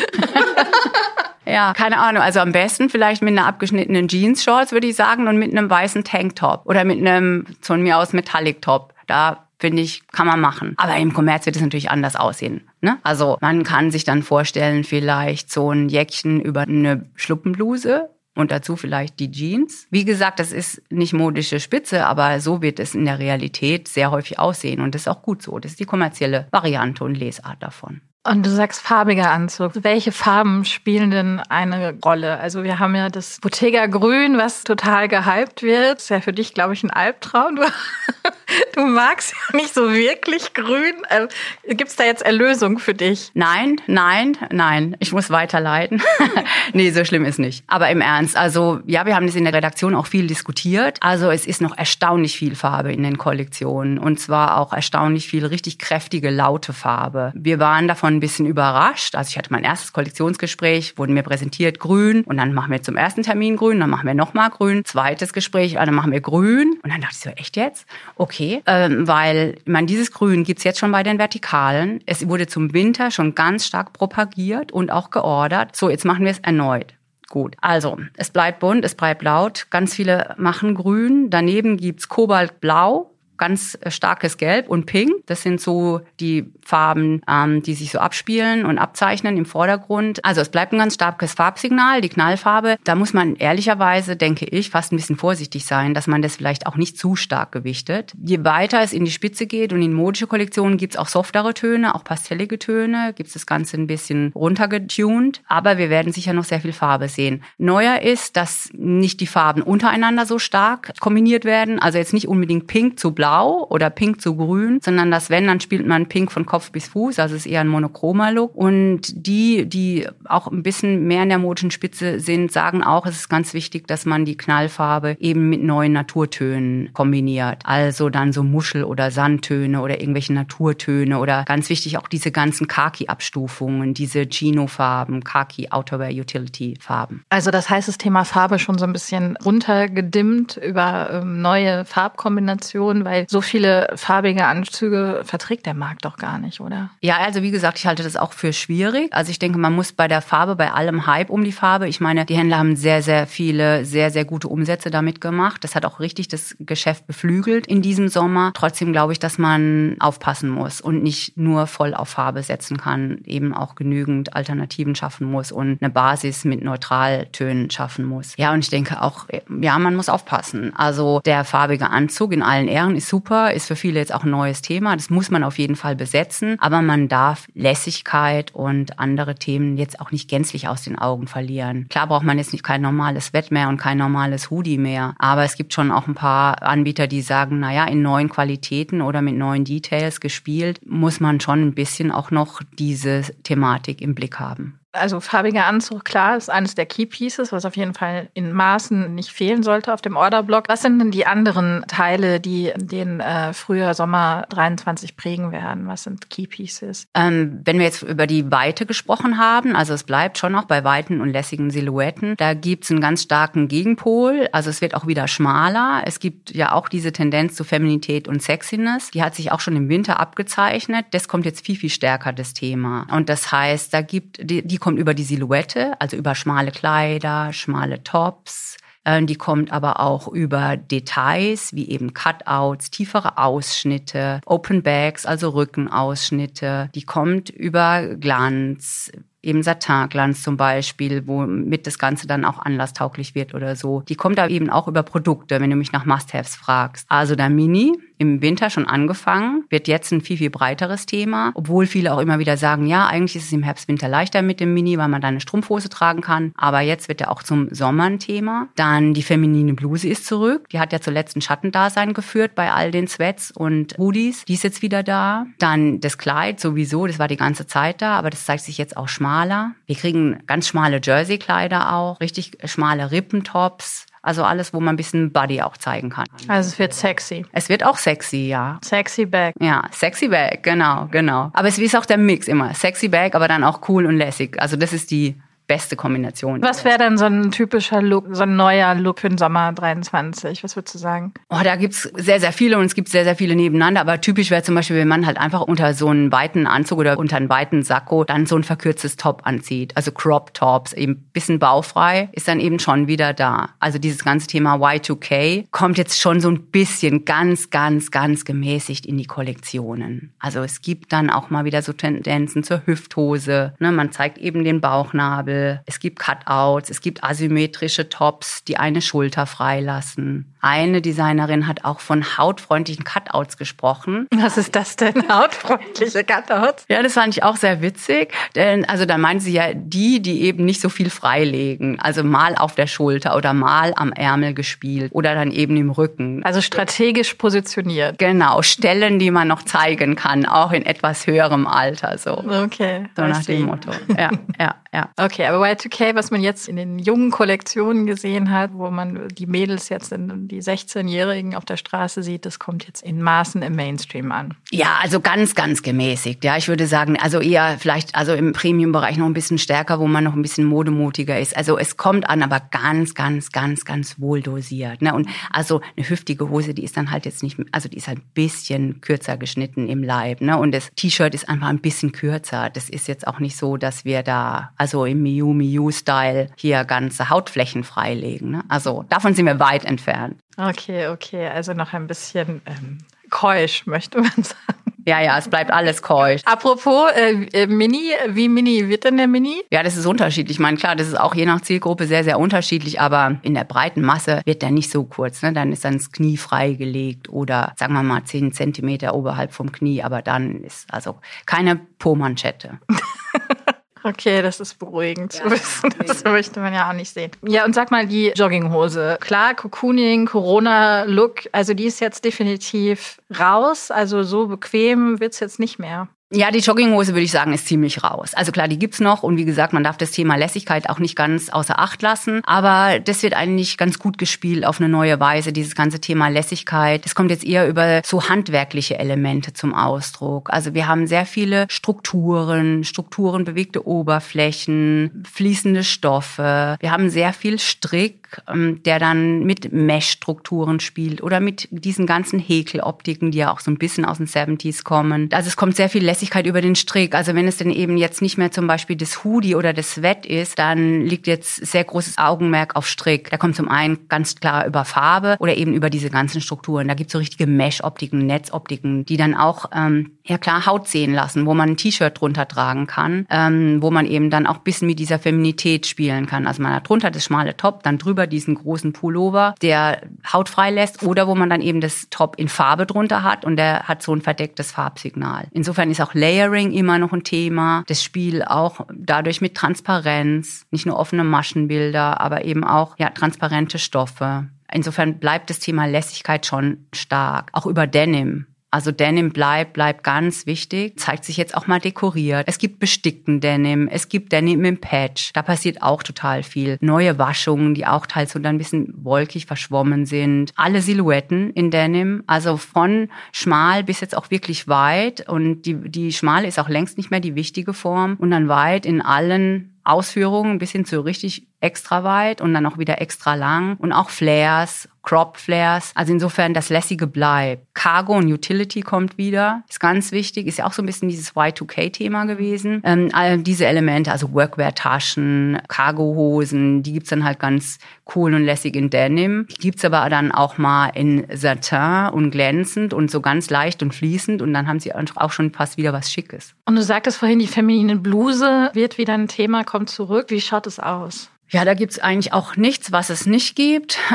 Ja, 1.44 1.73
keine 1.75 1.99
Ahnung. 1.99 2.23
Also 2.23 2.39
am 2.39 2.53
besten 2.53 2.89
vielleicht 2.89 3.21
mit 3.21 3.37
einer 3.37 3.49
abgeschnittenen 3.49 4.06
Jeans-Shorts, 4.06 4.71
würde 4.71 4.87
ich 4.87 4.94
sagen, 4.94 5.27
und 5.27 5.39
mit 5.39 5.50
einem 5.50 5.69
weißen 5.69 6.05
Tanktop 6.05 6.62
oder 6.67 6.85
mit 6.85 6.99
einem, 6.99 7.47
von 7.61 7.83
mir 7.83 7.99
aus, 7.99 8.12
Metallic-Top. 8.12 8.94
Da 9.09 9.49
finde 9.62 9.81
ich, 9.81 10.06
kann 10.09 10.26
man 10.26 10.41
machen. 10.41 10.75
Aber 10.76 10.97
im 10.97 11.14
Kommerz 11.14 11.47
wird 11.47 11.55
es 11.55 11.62
natürlich 11.62 11.88
anders 11.88 12.17
aussehen. 12.17 12.69
Ne? 12.81 12.99
Also 13.05 13.38
man 13.41 13.62
kann 13.62 13.93
sich 13.93 14.03
dann 14.03 14.25
vorstellen, 14.25 14.82
vielleicht 14.82 15.53
so 15.53 15.70
ein 15.70 15.88
Jäckchen 15.88 16.41
über 16.41 16.62
eine 16.62 17.09
Schluppenbluse 17.14 18.11
und 18.35 18.50
dazu 18.50 18.75
vielleicht 18.75 19.20
die 19.20 19.31
Jeans. 19.31 19.87
Wie 19.91 20.05
gesagt, 20.05 20.41
das 20.41 20.51
ist 20.51 20.82
nicht 20.91 21.13
modische 21.13 21.60
Spitze, 21.60 22.06
aber 22.06 22.41
so 22.41 22.60
wird 22.60 22.81
es 22.81 22.96
in 22.96 23.05
der 23.05 23.20
Realität 23.20 23.87
sehr 23.87 24.10
häufig 24.10 24.41
aussehen 24.41 24.81
und 24.81 24.96
das 24.96 25.03
ist 25.03 25.08
auch 25.08 25.22
gut 25.22 25.43
so. 25.43 25.60
Das 25.60 25.70
ist 25.70 25.81
die 25.81 25.84
kommerzielle 25.84 26.48
Variante 26.51 27.05
und 27.05 27.15
Lesart 27.15 27.63
davon. 27.63 28.01
Und 28.24 28.46
du 28.46 28.50
sagst 28.50 28.81
farbiger 28.81 29.31
Anzug. 29.31 29.72
Welche 29.82 30.12
Farben 30.12 30.64
spielen 30.64 31.10
denn 31.10 31.41
eine 31.48 31.98
Rolle? 32.05 32.38
Also 32.38 32.62
wir 32.62 32.79
haben 32.79 32.94
ja 32.94 33.08
das 33.08 33.41
Bottega 33.41 33.86
Grün, 33.86 34.38
was 34.38 34.62
total 34.62 35.08
gehypt 35.08 35.64
wird. 35.64 35.98
Ist 35.98 36.08
ja 36.08 36.20
für 36.20 36.32
dich, 36.32 36.55
glaube 36.55 36.72
ich, 36.72 36.84
ein 36.84 36.91
Albtraum. 36.91 37.56
Du, 37.56 37.62
du 38.76 38.86
magst 38.86 39.32
ja 39.32 39.56
nicht 39.56 39.74
so 39.74 39.93
wirklich 39.93 40.55
grün. 40.55 40.94
Äh, 41.08 41.26
Gibt 41.74 41.91
es 41.91 41.96
da 41.96 42.05
jetzt 42.05 42.22
Erlösung 42.22 42.79
für 42.79 42.94
dich? 42.94 43.32
Nein, 43.34 43.81
nein, 43.88 44.36
nein. 44.52 44.96
Ich 45.00 45.12
muss 45.12 45.31
weiterleiten. 45.31 46.00
nee, 46.74 46.93
so 46.93 47.05
schlimm 47.05 47.24
ist 47.24 47.41
nicht. 47.41 47.64
Aber 47.67 47.91
im 47.91 48.00
Ernst, 48.00 48.36
also 48.36 48.79
ja, 48.86 49.05
wir 49.05 49.17
haben 49.17 49.26
das 49.26 49.34
in 49.34 49.43
der 49.43 49.52
Redaktion 49.52 49.96
auch 49.96 50.06
viel 50.06 50.29
diskutiert. 50.29 50.98
Also 51.00 51.29
es 51.32 51.44
ist 51.44 51.60
noch 51.60 51.76
erstaunlich 51.76 52.36
viel 52.36 52.55
Farbe 52.55 52.93
in 52.93 53.02
den 53.02 53.19
Kollektionen. 53.19 53.98
Und 53.98 54.20
zwar 54.20 54.58
auch 54.58 54.72
erstaunlich 54.72 55.26
viel 55.26 55.44
richtig 55.44 55.81
kräftige, 55.81 56.31
laute 56.31 56.72
Farbe. 56.72 57.32
Wir 57.34 57.58
waren 57.58 57.88
davon 57.88 58.12
ein 58.17 58.21
bisschen 58.21 58.47
überrascht. 58.47 59.15
Also 59.15 59.31
ich 59.31 59.39
hatte 59.39 59.53
mein 59.53 59.65
erstes 59.65 59.93
Kollektionsgespräch, 59.93 60.99
wurden 60.99 61.15
mir 61.15 61.23
präsentiert 61.23 61.79
grün 61.79 62.23
und 62.23 62.37
dann 62.37 62.55
machen 62.55 62.71
wir 62.71 62.83
zum 62.83 62.97
ersten 62.97 63.23
Termin 63.23 63.57
grün, 63.57 63.81
dann 63.81 63.91
machen 63.91 64.07
wir 64.07 64.15
nochmal 64.15 64.51
grün, 64.51 64.85
zweites 64.85 65.33
Gespräch, 65.33 65.75
dann 65.75 65.95
machen 65.95 66.13
wir 66.13 66.21
grün 66.21 66.79
und 66.83 66.91
dann 66.93 67.01
dachte 67.01 67.15
ich 67.15 67.21
so, 67.21 67.31
echt 67.31 67.57
jetzt? 67.57 67.87
Okay, 68.17 68.63
ähm, 68.67 69.07
weil 69.09 69.57
ich 69.59 69.67
meine, 69.67 69.87
dieses 69.87 70.13
Grün 70.13 70.45
gibt's 70.45 70.65
jetzt 70.65 70.79
schon 70.79 70.93
bei 70.93 71.03
den 71.03 71.19
Vertikalen. 71.19 72.01
Es 72.07 72.29
wurde 72.29 72.47
zum 72.47 72.73
Winter 72.73 73.11
schon 73.11 73.35
ganz 73.35 73.67
stark 73.67 73.93
propagiert 73.93 74.73
und 74.73 74.91
auch 74.91 75.11
geordert. 75.11 75.77
So, 75.77 75.91
jetzt 75.91 76.05
machen 76.05 76.25
wir 76.25 76.33
es 76.33 76.39
erneut 76.39 76.95
Gut, 77.33 77.57
also 77.63 77.97
es 78.19 78.29
bleibt 78.29 78.61
bunt, 78.61 78.85
es 78.85 78.95
bleibt 78.95 79.23
laut. 79.23 79.69
Ganz 79.71 79.95
viele 79.95 80.35
machen 80.37 80.75
grün. 80.75 81.31
Daneben 81.31 81.79
gibt's 81.79 82.11
Kobaltblau 82.11 83.13
ganz 83.39 83.77
starkes 83.89 84.37
Gelb 84.37 84.69
und 84.69 84.87
Pink. 84.87 85.27
Das 85.27 85.43
sind 85.43 85.61
so 85.61 86.03
die 86.21 86.53
Farben, 86.72 87.20
ähm, 87.29 87.62
die 87.62 87.74
sich 87.74 87.91
so 87.91 87.98
abspielen 87.98 88.64
und 88.64 88.79
abzeichnen 88.79 89.36
im 89.36 89.44
Vordergrund. 89.44 90.24
Also 90.24 90.41
es 90.41 90.48
bleibt 90.48 90.72
ein 90.72 90.79
ganz 90.79 90.94
starkes 90.94 91.34
Farbsignal, 91.34 92.00
die 92.00 92.08
Knallfarbe. 92.08 92.76
Da 92.84 92.94
muss 92.94 93.12
man 93.12 93.36
ehrlicherweise, 93.36 94.17
denke 94.17 94.46
ich, 94.46 94.70
fast 94.70 94.91
ein 94.91 94.96
bisschen 94.96 95.19
vorsichtig 95.19 95.67
sein, 95.67 95.93
dass 95.93 96.06
man 96.06 96.22
das 96.22 96.36
vielleicht 96.36 96.67
auch 96.67 96.76
nicht 96.76 96.96
zu 96.96 97.14
stark 97.14 97.52
gewichtet. 97.52 98.14
Je 98.24 98.43
weiter 98.43 98.81
es 98.81 98.94
in 98.94 99.05
die 99.05 99.10
Spitze 99.10 99.46
geht 99.46 99.74
und 99.74 99.82
in 99.82 99.93
modische 99.93 100.26
Kollektionen 100.26 100.79
gibt 100.79 100.94
es 100.94 100.98
auch 100.98 101.08
softere 101.08 101.52
Töne, 101.52 101.94
auch 101.94 102.05
pastellige 102.05 102.58
Töne, 102.58 103.12
gibt 103.14 103.26
es 103.26 103.34
das 103.34 103.44
Ganze 103.44 103.76
ein 103.76 103.86
bisschen 103.86 104.32
runtergetuned. 104.34 105.43
Aber 105.48 105.76
wir 105.76 105.91
werden 105.91 106.10
sicher 106.10 106.32
noch 106.32 106.44
sehr 106.44 106.62
viel 106.62 106.72
Farbe 106.72 107.08
sehen. 107.08 107.43
Neuer 107.58 108.00
ist, 108.00 108.38
dass 108.38 108.70
nicht 108.72 109.20
die 109.20 109.26
Farben 109.26 109.60
untereinander 109.60 110.24
so 110.24 110.38
stark 110.38 110.98
kombiniert 111.00 111.44
werden. 111.44 111.79
Also 111.79 111.98
jetzt 111.98 112.14
nicht 112.14 112.29
unbedingt 112.29 112.67
pink 112.67 112.98
zu 112.98 113.12
blau 113.12 113.67
oder 113.69 113.91
pink 113.91 114.22
zu 114.22 114.36
grün, 114.36 114.81
sondern 114.82 115.10
das 115.10 115.29
wenn, 115.29 115.46
dann 115.46 115.60
spielt 115.60 115.86
man 115.86 116.06
pink 116.06 116.32
von 116.32 116.46
Kopf 116.46 116.62
bis 116.71 116.89
Fuß, 116.89 117.19
also 117.19 117.35
es 117.35 117.47
ist 117.47 117.53
eher 117.53 117.61
ein 117.61 117.69
monochromer 117.69 118.33
Look. 118.33 118.55
Und 118.55 119.01
die, 119.15 119.67
die 119.69 120.07
auch 120.25 120.47
ein 120.49 120.63
bisschen 120.63 121.07
mehr 121.07 121.23
in 121.23 121.29
der 121.29 121.39
modischen 121.39 121.71
Spitze 121.71 122.21
sind, 122.21 122.53
sagen 122.53 122.83
auch, 122.83 123.07
es 123.07 123.17
ist 123.17 123.29
ganz 123.29 123.55
wichtig, 123.55 123.87
dass 123.89 124.07
man 124.07 124.25
die 124.25 124.37
Knallfarbe 124.37 125.17
eben 125.21 125.49
mit 125.49 125.63
neuen 125.63 125.93
Naturtönen 125.93 126.93
kombiniert. 126.93 127.63
Also 127.65 128.11
dann 128.11 128.33
so 128.33 128.43
Muschel- 128.43 128.85
oder 128.85 129.11
Sandtöne 129.11 129.81
oder 129.81 130.01
irgendwelche 130.01 130.33
Naturtöne 130.33 131.19
oder 131.19 131.45
ganz 131.45 131.69
wichtig 131.71 131.99
auch 131.99 132.09
diese 132.09 132.31
ganzen 132.31 132.69
Khaki-Abstufungen, 132.69 133.95
diese 133.95 134.29
Chino-Farben, 134.29 135.25
Khaki 135.25 135.69
Outerwear 135.71 136.11
Utility 136.11 136.77
Farben. 136.81 137.25
Also 137.29 137.51
das 137.51 137.71
heißt, 137.71 137.89
das 137.89 137.99
Thema 137.99 138.25
Farbe 138.25 138.59
schon 138.59 138.79
so 138.79 138.85
ein 138.85 138.93
bisschen 138.93 139.37
runtergedimmt 139.37 140.57
über 140.57 141.11
ähm, 141.13 141.41
neue 141.43 141.85
Farbkombinationen, 141.85 143.05
weil 143.05 143.27
so 143.29 143.41
viele 143.41 143.93
farbige 143.97 144.47
Anzüge 144.47 145.23
verträgt 145.25 145.67
der 145.67 145.75
Markt 145.75 146.05
doch 146.05 146.17
gar 146.17 146.39
nicht, 146.39 146.52
oder? 146.61 146.91
Ja, 147.01 147.19
also 147.19 147.43
wie 147.43 147.51
gesagt, 147.51 147.79
ich 147.79 147.87
halte 147.87 148.03
das 148.03 148.17
auch 148.17 148.32
für 148.32 148.53
schwierig. 148.53 149.13
Also 149.13 149.31
ich 149.31 149.39
denke, 149.39 149.59
man 149.59 149.75
muss 149.75 149.93
bei 149.93 150.09
der 150.09 150.23
Farbe, 150.23 150.56
bei 150.56 150.73
allem 150.73 151.06
Hype 151.06 151.31
um 151.31 151.44
die 151.44 151.53
Farbe, 151.53 151.89
ich 151.89 152.01
meine, 152.01 152.25
die 152.25 152.37
Händler 152.37 152.59
haben 152.59 152.77
sehr, 152.77 153.03
sehr 153.03 153.27
viele, 153.27 153.85
sehr, 153.85 154.11
sehr 154.11 154.25
gute 154.25 154.49
Umsätze 154.49 154.91
damit 154.91 155.21
gemacht. 155.21 155.65
Das 155.65 155.75
hat 155.75 155.85
auch 155.85 156.01
richtig 156.01 156.29
das 156.29 156.56
Geschäft 156.61 157.06
beflügelt 157.06 157.67
in 157.67 157.82
diesem 157.82 158.09
Sommer. 158.09 158.53
Trotzdem 158.55 158.93
glaube 158.93 159.13
ich, 159.13 159.19
dass 159.19 159.39
man 159.39 159.97
aufpassen 160.01 160.51
muss 160.51 160.81
und 160.81 161.03
nicht 161.03 161.37
nur 161.37 161.67
voll 161.67 161.94
auf 161.94 162.09
Farbe 162.09 162.43
setzen 162.43 162.77
kann, 162.77 163.21
eben 163.25 163.55
auch 163.55 163.75
genügend 163.75 164.35
Alternativen 164.35 164.94
schaffen 164.94 165.31
muss 165.31 165.53
und 165.53 165.82
eine 165.82 165.91
Basis 165.91 166.44
mit 166.44 166.63
Neutraltönen 166.63 167.71
schaffen 167.71 168.05
muss. 168.05 168.35
Ja, 168.37 168.53
und 168.53 168.61
ich 168.61 168.71
denke 168.71 169.03
auch, 169.03 169.27
ja, 169.61 169.79
man 169.79 169.97
muss 169.97 170.09
aufpassen. 170.09 170.73
Also 170.77 171.21
der 171.25 171.44
farbige 171.44 171.91
Anzug 171.91 172.32
in 172.32 172.43
allen 172.43 172.69
Ehren 172.69 172.97
ist 172.97 173.09
super, 173.09 173.53
ist 173.53 173.67
für 173.67 173.77
viele 173.77 173.99
jetzt 173.99 174.15
auch 174.15 174.25
ein 174.25 174.31
neues 174.31 174.63
Thema. 174.63 174.97
Das 174.97 175.11
muss 175.11 175.31
man 175.31 175.44
auf 175.44 175.59
jeden 175.59 175.77
Fall 175.77 175.97
besetzen. 175.97 176.31
Aber 176.58 176.82
man 176.82 177.08
darf 177.08 177.46
Lässigkeit 177.55 178.55
und 178.55 178.98
andere 178.98 179.34
Themen 179.34 179.77
jetzt 179.77 180.01
auch 180.01 180.10
nicht 180.10 180.29
gänzlich 180.29 180.69
aus 180.69 180.82
den 180.82 180.98
Augen 180.98 181.27
verlieren. 181.27 181.86
Klar 181.89 182.06
braucht 182.06 182.24
man 182.24 182.39
jetzt 182.39 182.53
nicht 182.53 182.65
kein 182.65 182.82
normales 182.82 183.32
Wett 183.32 183.51
mehr 183.51 183.69
und 183.69 183.77
kein 183.77 183.98
normales 183.98 184.51
Hoodie 184.51 184.79
mehr. 184.79 185.15
Aber 185.19 185.44
es 185.44 185.56
gibt 185.56 185.72
schon 185.72 185.91
auch 185.91 186.06
ein 186.06 186.15
paar 186.15 186.62
Anbieter, 186.62 187.06
die 187.06 187.22
sagen, 187.22 187.60
naja, 187.60 187.84
in 187.84 188.03
neuen 188.03 188.29
Qualitäten 188.29 189.03
oder 189.03 189.22
mit 189.22 189.36
neuen 189.36 189.65
Details 189.65 190.20
gespielt, 190.20 190.81
muss 190.86 191.20
man 191.20 191.41
schon 191.41 191.62
ein 191.62 191.74
bisschen 191.74 192.10
auch 192.10 192.31
noch 192.31 192.62
diese 192.79 193.22
Thematik 193.43 194.01
im 194.01 194.15
Blick 194.15 194.39
haben. 194.39 194.79
Also 194.93 195.20
farbiger 195.20 195.65
Anzug, 195.67 196.05
klar, 196.05 196.37
ist 196.37 196.51
eines 196.51 196.75
der 196.75 196.84
Key 196.84 197.06
Pieces, 197.06 197.51
was 197.51 197.65
auf 197.65 197.77
jeden 197.77 197.94
Fall 197.94 198.29
in 198.34 198.53
Maßen 198.53 199.15
nicht 199.15 199.31
fehlen 199.31 199.63
sollte 199.63 199.94
auf 199.94 200.03
dem 200.03 200.17
Orderblock. 200.17 200.69
Was 200.69 200.82
sind 200.82 200.99
denn 200.99 201.11
die 201.11 201.27
anderen 201.27 201.84
Teile, 201.89 202.41
die 202.41 202.72
den 202.77 203.20
äh, 203.20 203.55
Frühjahr, 203.55 203.94
Sommer 203.94 204.44
23 204.51 205.17
prägen 205.17 205.51
werden? 205.51 205.87
Was 205.87 206.03
sind 206.03 206.29
Key 206.29 206.46
Pieces? 206.46 207.06
Ähm, 207.15 207.63
wenn 207.65 207.79
wir 207.79 207.87
jetzt 207.87 208.03
über 208.03 208.27
die 208.27 208.51
Weite 208.51 208.84
gesprochen 208.84 209.39
haben, 209.39 209.75
also 209.75 209.94
es 209.94 210.05
bleibt 210.05 210.37
schon 210.37 210.53
noch 210.53 210.67
bei 210.67 210.84
weiten 210.84 211.22
und 211.22 211.31
lässigen 211.31 211.70
Silhouetten, 211.70 212.37
da 212.37 212.53
gibt's 212.53 212.91
einen 212.91 213.01
ganz 213.01 213.22
starken 213.22 213.69
Gegenpol. 213.69 214.51
Also 214.53 214.69
es 214.69 214.82
wird 214.82 214.94
auch 214.94 215.06
wieder 215.06 215.27
schmaler. 215.27 216.03
Es 216.05 216.20
gibt 216.20 216.55
ja 216.55 216.72
auch 216.72 216.91
diese 216.91 217.13
Tendenz 217.13 217.55
zu 217.55 217.65
Feminität 217.65 218.29
und 218.29 218.43
Sexiness. 218.43 219.11
Die 219.11 219.22
hat 219.22 219.34
sich 219.34 219.53
auch 219.53 219.61
schon 219.61 219.75
im 219.75 219.89
Winter 219.89 220.20
abgezeichnet. 220.20 221.06
Das 221.13 221.29
kommt 221.29 221.46
jetzt 221.46 221.65
viel, 221.65 221.77
viel 221.77 221.89
stärker, 221.89 222.34
das 222.34 222.53
Thema. 222.53 223.06
Und 223.11 223.31
das 223.31 223.51
heißt, 223.51 223.94
da 223.94 224.03
gibt 224.03 224.39
die, 224.39 224.67
die 224.67 224.81
kommt 224.82 224.98
über 224.98 225.15
die 225.15 225.22
Silhouette, 225.22 225.94
also 226.01 226.17
über 226.17 226.34
schmale 226.34 226.72
Kleider, 226.72 227.53
schmale 227.53 228.03
Tops. 228.03 228.77
Äh, 229.05 229.24
die 229.24 229.36
kommt 229.36 229.72
aber 229.72 230.01
auch 230.01 230.29
über 230.29 230.77
Details 230.77 231.72
wie 231.72 231.89
eben 231.89 232.12
Cutouts, 232.15 232.91
tiefere 232.91 233.39
Ausschnitte, 233.39 234.41
Open 234.44 234.82
Bags, 234.82 235.24
also 235.24 235.51
Rückenausschnitte. 235.51 236.91
Die 236.94 237.05
kommt 237.05 237.48
über 237.48 238.17
Glanz, 238.17 239.12
eben 239.41 239.62
Satin-Glanz 239.62 240.43
zum 240.43 240.56
Beispiel, 240.56 241.27
womit 241.27 241.86
das 241.86 241.98
Ganze 241.98 242.27
dann 242.27 242.44
auch 242.44 242.58
anlasstauglich 242.58 243.34
wird 243.34 243.55
oder 243.55 243.77
so. 243.77 244.03
Die 244.03 244.15
kommt 244.15 244.39
aber 244.39 244.51
eben 244.51 244.70
auch 244.70 244.89
über 244.89 245.03
Produkte, 245.03 245.60
wenn 245.60 245.70
du 245.70 245.77
mich 245.77 245.93
nach 245.93 246.06
Must-Haves 246.06 246.56
fragst. 246.56 247.06
Also 247.08 247.34
der 247.34 247.51
Mini, 247.51 247.93
im 248.22 248.41
Winter 248.41 248.70
schon 248.70 248.86
angefangen, 248.86 249.64
wird 249.69 249.88
jetzt 249.88 250.12
ein 250.12 250.20
viel, 250.20 250.38
viel 250.38 250.50
breiteres 250.50 251.06
Thema, 251.06 251.50
obwohl 251.55 251.86
viele 251.86 252.14
auch 252.14 252.20
immer 252.20 252.38
wieder 252.38 252.56
sagen, 252.56 252.86
ja, 252.86 253.06
eigentlich 253.06 253.36
ist 253.36 253.46
es 253.46 253.52
im 253.52 253.62
Herbst, 253.62 253.88
Winter 253.88 254.08
leichter 254.08 254.43
mit 254.43 254.60
dem 254.60 254.72
Mini, 254.72 254.96
weil 254.96 255.08
man 255.08 255.20
da 255.20 255.29
eine 255.29 255.41
Strumpfhose 255.41 255.88
tragen 255.88 256.22
kann, 256.22 256.52
aber 256.56 256.81
jetzt 256.81 257.08
wird 257.08 257.20
er 257.20 257.31
auch 257.31 257.43
zum 257.43 257.74
Sommer 257.74 258.05
ein 258.05 258.19
Thema. 258.19 258.69
Dann 258.76 259.12
die 259.12 259.22
feminine 259.22 259.74
Bluse 259.74 260.08
ist 260.08 260.26
zurück, 260.26 260.69
die 260.70 260.79
hat 260.79 260.93
ja 260.93 261.00
zuletzt 261.00 261.36
ein 261.36 261.43
Schattendasein 261.43 262.14
geführt 262.14 262.55
bei 262.55 262.72
all 262.72 262.91
den 262.91 263.08
Sweats 263.08 263.50
und 263.50 263.98
Hoodies, 263.98 264.44
die 264.44 264.55
ist 264.55 264.64
jetzt 264.64 264.82
wieder 264.82 265.02
da. 265.02 265.46
Dann 265.58 266.00
das 266.00 266.17
Kleid 266.17 266.60
sowieso, 266.60 267.06
das 267.06 267.19
war 267.19 267.29
die 267.29 267.36
ganze 267.36 267.67
Zeit 267.67 268.00
da, 268.00 268.17
aber 268.19 268.31
das 268.31 268.46
zeigt 268.46 268.62
sich 268.62 268.79
jetzt 268.79 268.96
auch 268.96 269.08
schmaler. 269.08 269.72
Wir 269.86 269.96
kriegen 269.96 270.38
ganz 270.46 270.69
schmale 270.69 271.00
Jersey-Kleider 271.02 271.93
auch, 271.93 272.20
richtig 272.20 272.52
schmale 272.64 273.10
Rippentops, 273.10 274.06
also 274.22 274.44
alles, 274.44 274.72
wo 274.72 274.81
man 274.81 274.94
ein 274.94 274.96
bisschen 274.96 275.32
Body 275.32 275.62
auch 275.62 275.76
zeigen 275.76 276.10
kann. 276.10 276.26
Also 276.48 276.69
es 276.69 276.79
wird 276.79 276.94
sexy. 276.94 277.44
Es 277.52 277.69
wird 277.69 277.84
auch 277.84 277.96
sexy, 277.96 278.48
ja. 278.48 278.79
Sexy 278.84 279.26
Bag. 279.26 279.55
Ja, 279.60 279.82
sexy 279.91 280.29
Bag, 280.29 280.62
genau, 280.62 281.08
genau. 281.10 281.50
Aber 281.52 281.69
es 281.69 281.79
ist 281.79 281.96
auch 281.96 282.06
der 282.06 282.19
Mix 282.19 282.46
immer. 282.46 282.72
Sexy 282.72 283.08
Bag, 283.08 283.34
aber 283.34 283.48
dann 283.48 283.64
auch 283.64 283.88
cool 283.88 284.06
und 284.06 284.17
lässig. 284.17 284.60
Also 284.60 284.76
das 284.76 284.93
ist 284.93 285.10
die 285.10 285.36
beste 285.67 285.97
Kombination. 285.97 286.63
Was 286.63 286.85
wäre 286.85 286.99
denn 286.99 287.17
so 287.17 287.25
ein 287.25 287.51
typischer 287.51 288.03
Look, 288.03 288.27
so 288.33 288.43
ein 288.43 288.57
neuer 288.57 288.95
Look 288.95 289.21
für 289.21 289.29
den 289.29 289.39
Sommer 289.39 289.73
23? 289.73 290.63
Was 290.65 290.77
würdest 290.77 290.95
du 290.95 290.99
sagen? 290.99 291.33
Oh, 291.49 291.61
da 291.63 291.77
gibt's 291.77 292.03
sehr, 292.17 292.41
sehr 292.41 292.53
viele 292.53 292.79
und 292.79 292.85
es 292.85 292.95
gibt 292.95 293.09
sehr, 293.09 293.25
sehr 293.25 293.37
viele 293.37 293.55
nebeneinander. 293.55 294.01
Aber 294.01 294.21
typisch 294.21 294.51
wäre 294.51 294.63
zum 294.63 294.75
Beispiel, 294.75 294.97
wenn 294.97 295.09
man 295.09 295.25
halt 295.25 295.39
einfach 295.39 295.63
unter 295.63 295.95
so 295.95 296.09
einen 296.09 296.33
weiten 296.33 296.67
Anzug 296.67 296.99
oder 296.99 297.19
unter 297.19 297.37
einen 297.37 297.49
weiten 297.49 297.83
Sakko 297.83 298.25
dann 298.25 298.47
so 298.47 298.57
ein 298.57 298.65
verkürztes 298.65 299.17
Top 299.17 299.43
anzieht. 299.45 299.97
Also 299.97 300.13
Crop 300.13 300.53
Tops, 300.55 300.93
eben 300.93 301.29
bisschen 301.33 301.59
baufrei, 301.59 302.29
ist 302.33 302.49
dann 302.49 302.61
eben 302.61 302.79
schon 302.79 303.07
wieder 303.07 303.33
da. 303.33 303.71
Also 303.79 303.99
dieses 303.99 304.25
ganze 304.25 304.49
Thema 304.49 304.77
Y2K 304.77 305.67
kommt 305.71 305.97
jetzt 305.97 306.21
schon 306.21 306.41
so 306.41 306.51
ein 306.51 306.65
bisschen 306.65 307.25
ganz, 307.25 307.71
ganz, 307.71 308.11
ganz 308.11 308.45
gemäßigt 308.45 309.07
in 309.07 309.17
die 309.17 309.27
Kollektionen. 309.27 310.33
Also 310.39 310.61
es 310.61 310.83
gibt 310.83 311.13
dann 311.13 311.31
auch 311.31 311.51
mal 311.51 311.65
wieder 311.65 311.83
so 311.83 311.93
Tendenzen 311.93 312.63
zur 312.63 312.83
Hüfthose. 312.85 313.75
Ne, 313.79 313.93
man 313.93 314.13
zeigt 314.13 314.39
eben 314.39 314.65
den 314.65 314.81
Bauchnabel 314.81 315.52
es 315.87 316.01
gibt 316.01 316.19
Cutouts, 316.19 316.91
es 316.91 317.01
gibt 317.01 317.25
asymmetrische 317.25 318.09
Tops, 318.09 318.65
die 318.65 318.77
eine 318.77 319.03
Schulter 319.03 319.47
freilassen. 319.47 320.53
Eine 320.61 321.03
Designerin 321.03 321.67
hat 321.67 321.85
auch 321.85 321.99
von 321.99 322.39
hautfreundlichen 322.39 323.03
Cutouts 323.03 323.56
gesprochen. 323.56 324.29
Was 324.32 324.56
ist 324.56 324.77
das 324.77 324.94
denn, 324.94 325.29
hautfreundliche 325.29 326.23
Cutouts? 326.23 326.85
Ja, 326.89 327.03
das 327.03 327.15
fand 327.15 327.37
ich 327.37 327.43
auch 327.43 327.56
sehr 327.56 327.82
witzig. 327.82 328.32
Denn, 328.55 328.89
also 328.89 329.05
da 329.05 329.19
meinen 329.19 329.41
sie 329.41 329.53
ja 329.53 329.75
die, 329.75 330.23
die 330.23 330.43
eben 330.43 330.65
nicht 330.65 330.81
so 330.81 330.89
viel 330.89 331.11
freilegen. 331.11 331.99
Also 331.99 332.23
mal 332.23 332.55
auf 332.55 332.77
der 332.77 332.87
Schulter 332.87 333.37
oder 333.37 333.55
mal 333.55 333.93
am 333.97 334.13
Ärmel 334.13 334.55
gespielt 334.55 335.11
oder 335.13 335.35
dann 335.35 335.51
eben 335.51 335.77
im 335.77 335.91
Rücken. 335.91 336.44
Also 336.44 336.61
strategisch 336.61 337.35
positioniert. 337.35 338.19
Genau, 338.19 338.63
Stellen, 338.63 339.19
die 339.19 339.32
man 339.32 339.49
noch 339.49 339.63
zeigen 339.63 340.15
kann, 340.15 340.47
auch 340.47 340.71
in 340.71 340.87
etwas 340.87 341.27
höherem 341.27 341.67
Alter. 341.67 342.19
So, 342.19 342.39
okay. 342.39 343.09
So 343.17 343.27
nach 343.27 343.44
dem 343.44 343.63
Motto. 343.63 343.91
Ja, 344.17 344.31
ja, 344.61 344.77
ja. 344.94 345.11
Okay, 345.17 345.46
aber 345.46 345.65
Y2K, 345.65 346.15
was 346.15 346.31
man 346.31 346.43
jetzt 346.43 346.69
in 346.69 346.77
den 346.77 346.99
jungen 346.99 347.31
Kollektionen 347.31 348.06
gesehen 348.06 348.51
hat, 348.51 348.75
wo 348.75 348.91
man 348.91 349.29
die 349.29 349.46
Mädels 349.46 349.89
jetzt 349.89 350.13
in 350.13 350.49
die 350.49 350.63
16-Jährigen 350.63 351.55
auf 351.55 351.65
der 351.65 351.77
Straße 351.77 352.22
sieht, 352.22 352.44
das 352.44 352.58
kommt 352.58 352.87
jetzt 352.87 353.03
in 353.03 353.22
Maßen 353.22 353.63
im 353.63 353.75
Mainstream 353.75 354.32
an. 354.32 354.55
Ja, 354.70 354.99
also 355.03 355.20
ganz, 355.20 355.55
ganz 355.55 355.82
gemäßigt. 355.82 356.44
Ja, 356.44 356.56
ich 356.56 356.69
würde 356.69 356.87
sagen, 356.87 357.19
also 357.19 357.41
eher 357.41 357.79
vielleicht, 357.79 358.15
also 358.15 358.34
im 358.34 358.53
Premium-Bereich 358.53 359.17
noch 359.17 359.27
ein 359.27 359.34
bisschen 359.34 359.58
stärker, 359.58 359.99
wo 359.99 360.06
man 360.06 360.25
noch 360.25 360.34
ein 360.34 360.43
bisschen 360.43 360.65
modemutiger 360.65 361.39
ist. 361.41 361.56
Also 361.56 361.79
es 361.79 361.96
kommt 361.96 362.29
an, 362.29 362.43
aber 362.43 362.61
ganz, 362.61 363.15
ganz, 363.15 363.51
ganz, 363.51 363.84
ganz 363.84 364.20
wohl 364.20 364.43
dosiert. 364.43 365.01
Ne? 365.03 365.15
Und 365.15 365.29
also 365.51 365.81
eine 365.96 366.08
hüftige 366.08 366.51
Hose, 366.51 366.75
die 366.75 366.84
ist 366.84 366.96
dann 366.96 367.11
halt 367.11 367.25
jetzt 367.25 367.43
nicht, 367.43 367.58
also 367.72 367.89
die 367.89 367.96
ist 367.96 368.08
halt 368.08 368.19
ein 368.19 368.31
bisschen 368.34 369.01
kürzer 369.01 369.37
geschnitten 369.37 369.89
im 369.89 370.03
Leib. 370.03 370.41
Ne? 370.41 370.58
Und 370.58 370.72
das 370.72 370.91
T-Shirt 370.96 371.34
ist 371.34 371.49
einfach 371.49 371.69
ein 371.69 371.81
bisschen 371.81 372.13
kürzer. 372.13 372.69
Das 372.70 372.91
ist 372.91 373.08
jetzt 373.08 373.27
auch 373.27 373.39
nicht 373.39 373.56
so, 373.56 373.77
dass 373.77 374.05
wir 374.05 374.22
da, 374.22 374.72
also 374.82 375.05
im 375.05 375.22
Miu 375.22 375.53
Miu 375.53 375.93
Style 375.93 376.48
hier 376.56 376.82
ganze 376.84 377.31
Hautflächen 377.31 377.84
freilegen. 377.84 378.51
Ne? 378.51 378.65
Also 378.69 379.05
davon 379.08 379.32
sind 379.32 379.46
wir 379.46 379.60
weit 379.60 379.84
entfernt. 379.84 380.41
Okay, 380.56 381.06
okay, 381.06 381.46
also 381.46 381.72
noch 381.72 381.93
ein 381.93 382.08
bisschen 382.08 382.62
ähm, 382.67 382.98
keusch, 383.31 383.86
möchte 383.86 384.19
man 384.19 384.32
sagen. 384.36 384.82
Ja, 385.06 385.20
ja, 385.20 385.39
es 385.39 385.48
bleibt 385.48 385.70
alles 385.70 386.03
keusch. 386.03 386.43
Apropos 386.44 387.12
äh, 387.12 387.46
äh, 387.53 387.67
Mini, 387.69 388.10
wie 388.29 388.48
Mini 388.48 388.89
wird 388.89 389.05
denn 389.05 389.19
der 389.19 389.29
Mini? 389.29 389.62
Ja, 389.70 389.84
das 389.84 389.96
ist 389.96 390.06
unterschiedlich. 390.06 390.56
Ich 390.56 390.60
meine, 390.60 390.77
klar, 390.77 390.96
das 390.96 391.06
ist 391.06 391.19
auch 391.19 391.34
je 391.36 391.46
nach 391.46 391.60
Zielgruppe 391.60 392.06
sehr, 392.06 392.24
sehr 392.24 392.41
unterschiedlich, 392.41 393.01
aber 393.01 393.39
in 393.43 393.55
der 393.55 393.65
breiten 393.65 394.03
Masse 394.03 394.43
wird 394.44 394.62
der 394.62 394.72
nicht 394.72 394.91
so 394.91 395.05
kurz. 395.05 395.43
Ne? 395.43 395.53
Dann 395.53 395.72
ist 395.72 395.84
dann 395.84 395.94
das 395.94 396.10
Knie 396.10 396.36
freigelegt 396.36 397.29
oder 397.29 397.72
sagen 397.77 397.94
wir 397.94 398.03
mal 398.03 398.24
zehn 398.24 398.53
Zentimeter 398.53 399.15
oberhalb 399.15 399.53
vom 399.53 399.70
Knie, 399.70 400.03
aber 400.03 400.22
dann 400.22 400.65
ist 400.65 400.93
also 400.93 401.19
keine 401.46 401.77
Po-Manschette. 401.98 402.81
Okay, 404.05 404.43
das 404.43 404.61
ist 404.61 404.79
beruhigend 404.79 405.32
zu 405.32 405.44
wissen. 405.51 405.94
Das 406.06 406.25
möchte 406.25 406.61
man 406.61 406.75
ja 406.75 406.89
auch 406.89 406.93
nicht 406.93 407.13
sehen. 407.13 407.31
Ja, 407.47 407.65
und 407.65 407.75
sag 407.75 407.91
mal, 407.91 408.06
die 408.06 408.32
Jogginghose. 408.35 409.19
Klar, 409.21 409.55
Cocooning, 409.55 410.27
Corona-Look, 410.27 411.43
also 411.53 411.75
die 411.75 411.85
ist 411.85 412.01
jetzt 412.01 412.25
definitiv 412.25 413.21
raus. 413.39 413.91
Also 413.91 414.23
so 414.23 414.49
bequem 414.49 415.21
wird's 415.21 415.41
jetzt 415.41 415.61
nicht 415.61 415.79
mehr. 415.79 416.09
Ja, 416.34 416.51
die 416.51 416.60
Jogginghose 416.60 417.12
würde 417.12 417.24
ich 417.24 417.31
sagen, 417.31 417.53
ist 417.53 417.67
ziemlich 417.67 418.03
raus. 418.03 418.32
Also 418.32 418.53
klar, 418.53 418.67
die 418.67 418.79
gibt's 418.79 419.01
noch 419.01 419.22
und 419.22 419.36
wie 419.36 419.44
gesagt, 419.44 419.74
man 419.74 419.84
darf 419.84 419.98
das 419.98 420.12
Thema 420.12 420.36
Lässigkeit 420.36 420.89
auch 420.89 420.98
nicht 420.98 421.15
ganz 421.15 421.51
außer 421.51 421.79
Acht 421.79 422.01
lassen, 422.01 422.41
aber 422.44 423.01
das 423.01 423.22
wird 423.22 423.34
eigentlich 423.34 423.77
ganz 423.77 423.98
gut 423.98 424.17
gespielt 424.17 424.65
auf 424.65 424.81
eine 424.81 424.89
neue 424.89 425.20
Weise, 425.20 425.53
dieses 425.53 425.74
ganze 425.74 426.01
Thema 426.01 426.29
Lässigkeit. 426.29 427.05
Das 427.05 427.15
kommt 427.15 427.31
jetzt 427.31 427.44
eher 427.44 427.69
über 427.69 428.01
so 428.03 428.31
handwerkliche 428.31 428.98
Elemente 428.98 429.53
zum 429.53 429.74
Ausdruck. 429.74 430.48
Also 430.51 430.72
wir 430.72 430.89
haben 430.89 431.06
sehr 431.06 431.27
viele 431.27 431.67
Strukturen, 431.69 432.84
Strukturen, 432.84 433.44
bewegte 433.44 433.86
Oberflächen, 433.86 435.24
fließende 435.31 435.84
Stoffe. 435.84 436.77
Wir 436.81 436.93
haben 436.93 437.10
sehr 437.10 437.34
viel 437.34 437.58
Strick, 437.58 438.21
ähm, 438.48 438.82
der 438.84 438.98
dann 438.98 439.44
mit 439.44 439.72
Mesh-Strukturen 439.72 440.81
spielt 440.81 441.22
oder 441.22 441.41
mit 441.41 441.69
diesen 441.70 442.06
ganzen 442.06 442.39
Häkeloptiken, 442.39 443.31
die 443.31 443.39
ja 443.39 443.53
auch 443.53 443.60
so 443.60 443.70
ein 443.70 443.79
bisschen 443.79 444.05
aus 444.05 444.19
den 444.19 444.27
70s 444.27 444.84
kommen. 444.84 445.29
Also 445.32 445.48
es 445.48 445.56
kommt 445.56 445.77
sehr 445.77 445.89
viel 445.89 446.05
Lässigkeit 446.05 446.46
über 446.46 446.60
den 446.60 446.74
Strick. 446.74 447.15
Also 447.15 447.34
wenn 447.34 447.46
es 447.46 447.56
denn 447.56 447.70
eben 447.70 447.96
jetzt 447.96 448.22
nicht 448.22 448.39
mehr 448.39 448.51
zum 448.51 448.67
Beispiel 448.67 448.96
das 448.96 449.24
Hoodie 449.24 449.55
oder 449.55 449.72
das 449.72 449.93
Sweat 449.93 450.27
ist, 450.27 450.58
dann 450.58 451.03
liegt 451.03 451.27
jetzt 451.27 451.65
sehr 451.67 451.84
großes 451.84 452.19
Augenmerk 452.19 452.77
auf 452.77 452.86
Strick. 452.86 453.31
Da 453.31 453.36
kommt 453.36 453.56
zum 453.56 453.69
einen 453.69 454.08
ganz 454.08 454.36
klar 454.36 454.67
über 454.67 454.84
Farbe 454.84 455.36
oder 455.39 455.56
eben 455.56 455.74
über 455.74 455.91
diese 455.91 456.10
ganzen 456.10 456.41
Strukturen. 456.41 456.89
Da 456.89 456.94
gibt 456.94 457.08
es 457.08 457.12
so 457.12 457.19
richtige 457.19 457.46
Mesh-Optiken, 457.46 458.27
Netzoptiken, 458.27 459.05
die 459.05 459.17
dann 459.17 459.34
auch 459.34 459.67
ähm, 459.74 460.12
ja 460.24 460.38
klar 460.38 460.67
Haut 460.67 460.86
sehen 460.86 461.12
lassen, 461.12 461.46
wo 461.46 461.55
man 461.55 461.70
ein 461.70 461.76
T-Shirt 461.76 462.20
drunter 462.20 462.46
tragen 462.46 462.86
kann, 462.86 463.26
ähm, 463.31 463.82
wo 463.82 463.91
man 463.91 464.06
eben 464.06 464.31
dann 464.31 464.46
auch 464.46 464.58
bisschen 464.58 464.86
mit 464.86 465.00
dieser 465.00 465.19
Feminität 465.19 465.86
spielen 465.86 466.26
kann. 466.26 466.46
Also 466.46 466.62
man 466.62 466.72
hat 466.72 466.88
drunter 466.88 467.10
das 467.10 467.24
schmale 467.24 467.56
Top, 467.56 467.82
dann 467.82 467.98
drüber 467.98 468.29
diesen 468.29 468.55
großen 468.55 468.93
Pullover, 468.93 469.55
der 469.60 470.02
Haut 470.32 470.48
frei 470.48 470.70
lässt 470.70 471.02
oder 471.02 471.26
wo 471.26 471.34
man 471.34 471.50
dann 471.50 471.60
eben 471.60 471.81
das 471.81 472.08
Top 472.10 472.36
in 472.38 472.48
Farbe 472.48 472.86
drunter 472.86 473.24
hat 473.24 473.44
und 473.44 473.56
der 473.56 473.88
hat 473.88 474.02
so 474.02 474.14
ein 474.14 474.22
verdecktes 474.22 474.70
Farbsignal. 474.70 475.48
Insofern 475.50 475.91
ist 475.91 476.00
auch 476.00 476.12
auch 476.12 476.14
Layering 476.14 476.72
immer 476.72 476.98
noch 476.98 477.12
ein 477.12 477.24
Thema. 477.24 477.84
Das 477.86 478.02
Spiel 478.02 478.43
auch 478.43 478.86
dadurch 478.94 479.41
mit 479.41 479.55
Transparenz, 479.55 480.67
nicht 480.70 480.86
nur 480.86 480.98
offene 480.98 481.24
Maschenbilder, 481.24 482.20
aber 482.20 482.44
eben 482.44 482.64
auch 482.64 482.98
ja, 482.98 483.10
transparente 483.10 483.79
Stoffe. 483.79 484.48
Insofern 484.72 485.19
bleibt 485.19 485.50
das 485.50 485.58
Thema 485.58 485.86
Lässigkeit 485.86 486.46
schon 486.46 486.86
stark. 486.93 487.50
Auch 487.52 487.67
über 487.67 487.86
Denim 487.86 488.46
also 488.72 488.91
Denim 488.91 489.32
bleibt, 489.32 489.74
bleibt 489.74 490.02
ganz 490.02 490.46
wichtig, 490.46 490.98
zeigt 490.98 491.26
sich 491.26 491.36
jetzt 491.36 491.55
auch 491.55 491.67
mal 491.67 491.79
dekoriert. 491.79 492.44
Es 492.48 492.56
gibt 492.56 492.79
bestickten 492.79 493.41
Denim, 493.41 493.86
es 493.86 494.08
gibt 494.08 494.32
Denim 494.32 494.64
im 494.64 494.79
Patch. 494.79 495.32
Da 495.34 495.43
passiert 495.43 495.82
auch 495.82 496.02
total 496.02 496.43
viel. 496.43 496.79
Neue 496.81 497.19
Waschungen, 497.19 497.74
die 497.74 497.86
auch 497.86 498.06
teils 498.06 498.32
so 498.32 498.38
dann 498.38 498.55
ein 498.55 498.58
bisschen 498.58 498.94
wolkig 498.96 499.44
verschwommen 499.44 500.06
sind. 500.06 500.52
Alle 500.56 500.81
Silhouetten 500.81 501.50
in 501.50 501.70
Denim, 501.70 502.24
also 502.26 502.56
von 502.56 503.10
schmal 503.31 503.84
bis 503.84 504.00
jetzt 504.00 504.17
auch 504.17 504.31
wirklich 504.31 504.67
weit. 504.69 505.29
Und 505.29 505.62
die, 505.62 505.74
die 505.74 506.10
schmale 506.10 506.48
ist 506.48 506.58
auch 506.58 506.70
längst 506.70 506.96
nicht 506.96 507.10
mehr 507.10 507.20
die 507.20 507.34
wichtige 507.34 507.74
Form. 507.74 508.17
Und 508.19 508.31
dann 508.31 508.48
weit 508.48 508.86
in 508.86 509.02
allen 509.02 509.72
Ausführungen 509.84 510.58
bis 510.58 510.72
hin 510.72 510.84
zu 510.84 511.00
richtig 511.00 511.46
extra 511.60 512.05
weit 512.05 512.40
und 512.40 512.55
dann 512.55 512.66
auch 512.66 512.79
wieder 512.79 513.00
extra 513.00 513.35
lang 513.35 513.76
und 513.79 513.92
auch 513.92 514.11
Flares, 514.11 514.88
Crop 515.03 515.37
Flares. 515.37 515.92
Also 515.94 516.12
insofern 516.12 516.55
das 516.55 516.68
Lässige 516.68 517.07
bleibt. 517.07 517.66
Cargo 517.75 518.16
und 518.16 518.33
Utility 518.33 518.83
kommt 518.83 519.18
wieder, 519.18 519.62
ist 519.68 519.81
ganz 519.81 520.12
wichtig, 520.12 520.47
ist 520.47 520.59
ja 520.59 520.66
auch 520.66 520.73
so 520.73 520.83
ein 520.83 520.87
bisschen 520.87 521.09
dieses 521.09 521.35
Y2K-Thema 521.35 522.25
gewesen. 522.25 522.83
Ähm, 522.85 523.11
all 523.12 523.38
diese 523.38 523.66
Elemente, 523.66 524.12
also 524.12 524.33
Workwear-Taschen, 524.33 525.59
Cargo-Hosen, 525.68 526.83
die 526.83 526.92
gibt's 526.92 527.11
dann 527.11 527.25
halt 527.25 527.40
ganz 527.40 527.79
cool 528.14 528.35
und 528.35 528.44
lässig 528.44 528.77
in 528.77 528.90
Denim. 528.90 529.47
Die 529.51 529.61
gibt's 529.61 529.85
aber 529.85 530.09
dann 530.09 530.33
auch 530.33 530.59
mal 530.59 530.90
in 530.90 531.27
Satin 531.35 532.11
und 532.12 532.31
glänzend 532.31 532.94
und 532.94 533.11
so 533.11 533.20
ganz 533.20 533.50
leicht 533.50 533.83
und 533.83 533.94
fließend 533.94 534.42
und 534.42 534.53
dann 534.55 534.68
haben 534.68 534.81
sie 534.81 534.92
auch 534.94 535.33
schon 535.33 535.53
fast 535.53 535.76
wieder 535.76 535.92
was 535.92 536.12
Schickes. 536.12 536.55
Und 536.64 536.76
du 536.76 536.83
sagtest 536.83 537.18
vorhin, 537.18 537.38
die 537.38 537.46
feminine 537.46 537.96
Bluse 537.96 538.70
wird 538.72 538.98
wieder 538.98 539.14
ein 539.14 539.29
Thema, 539.29 539.64
kommt 539.64 539.90
zurück. 539.90 540.26
Wie 540.29 540.40
schaut 540.40 540.66
es 540.66 540.79
aus? 540.79 541.31
Ja, 541.52 541.66
da 541.66 541.74
gibt's 541.74 541.98
eigentlich 541.98 542.32
auch 542.32 542.56
nichts, 542.56 542.92
was 542.92 543.10
es 543.10 543.26
nicht 543.26 543.54
gibt. 543.56 543.98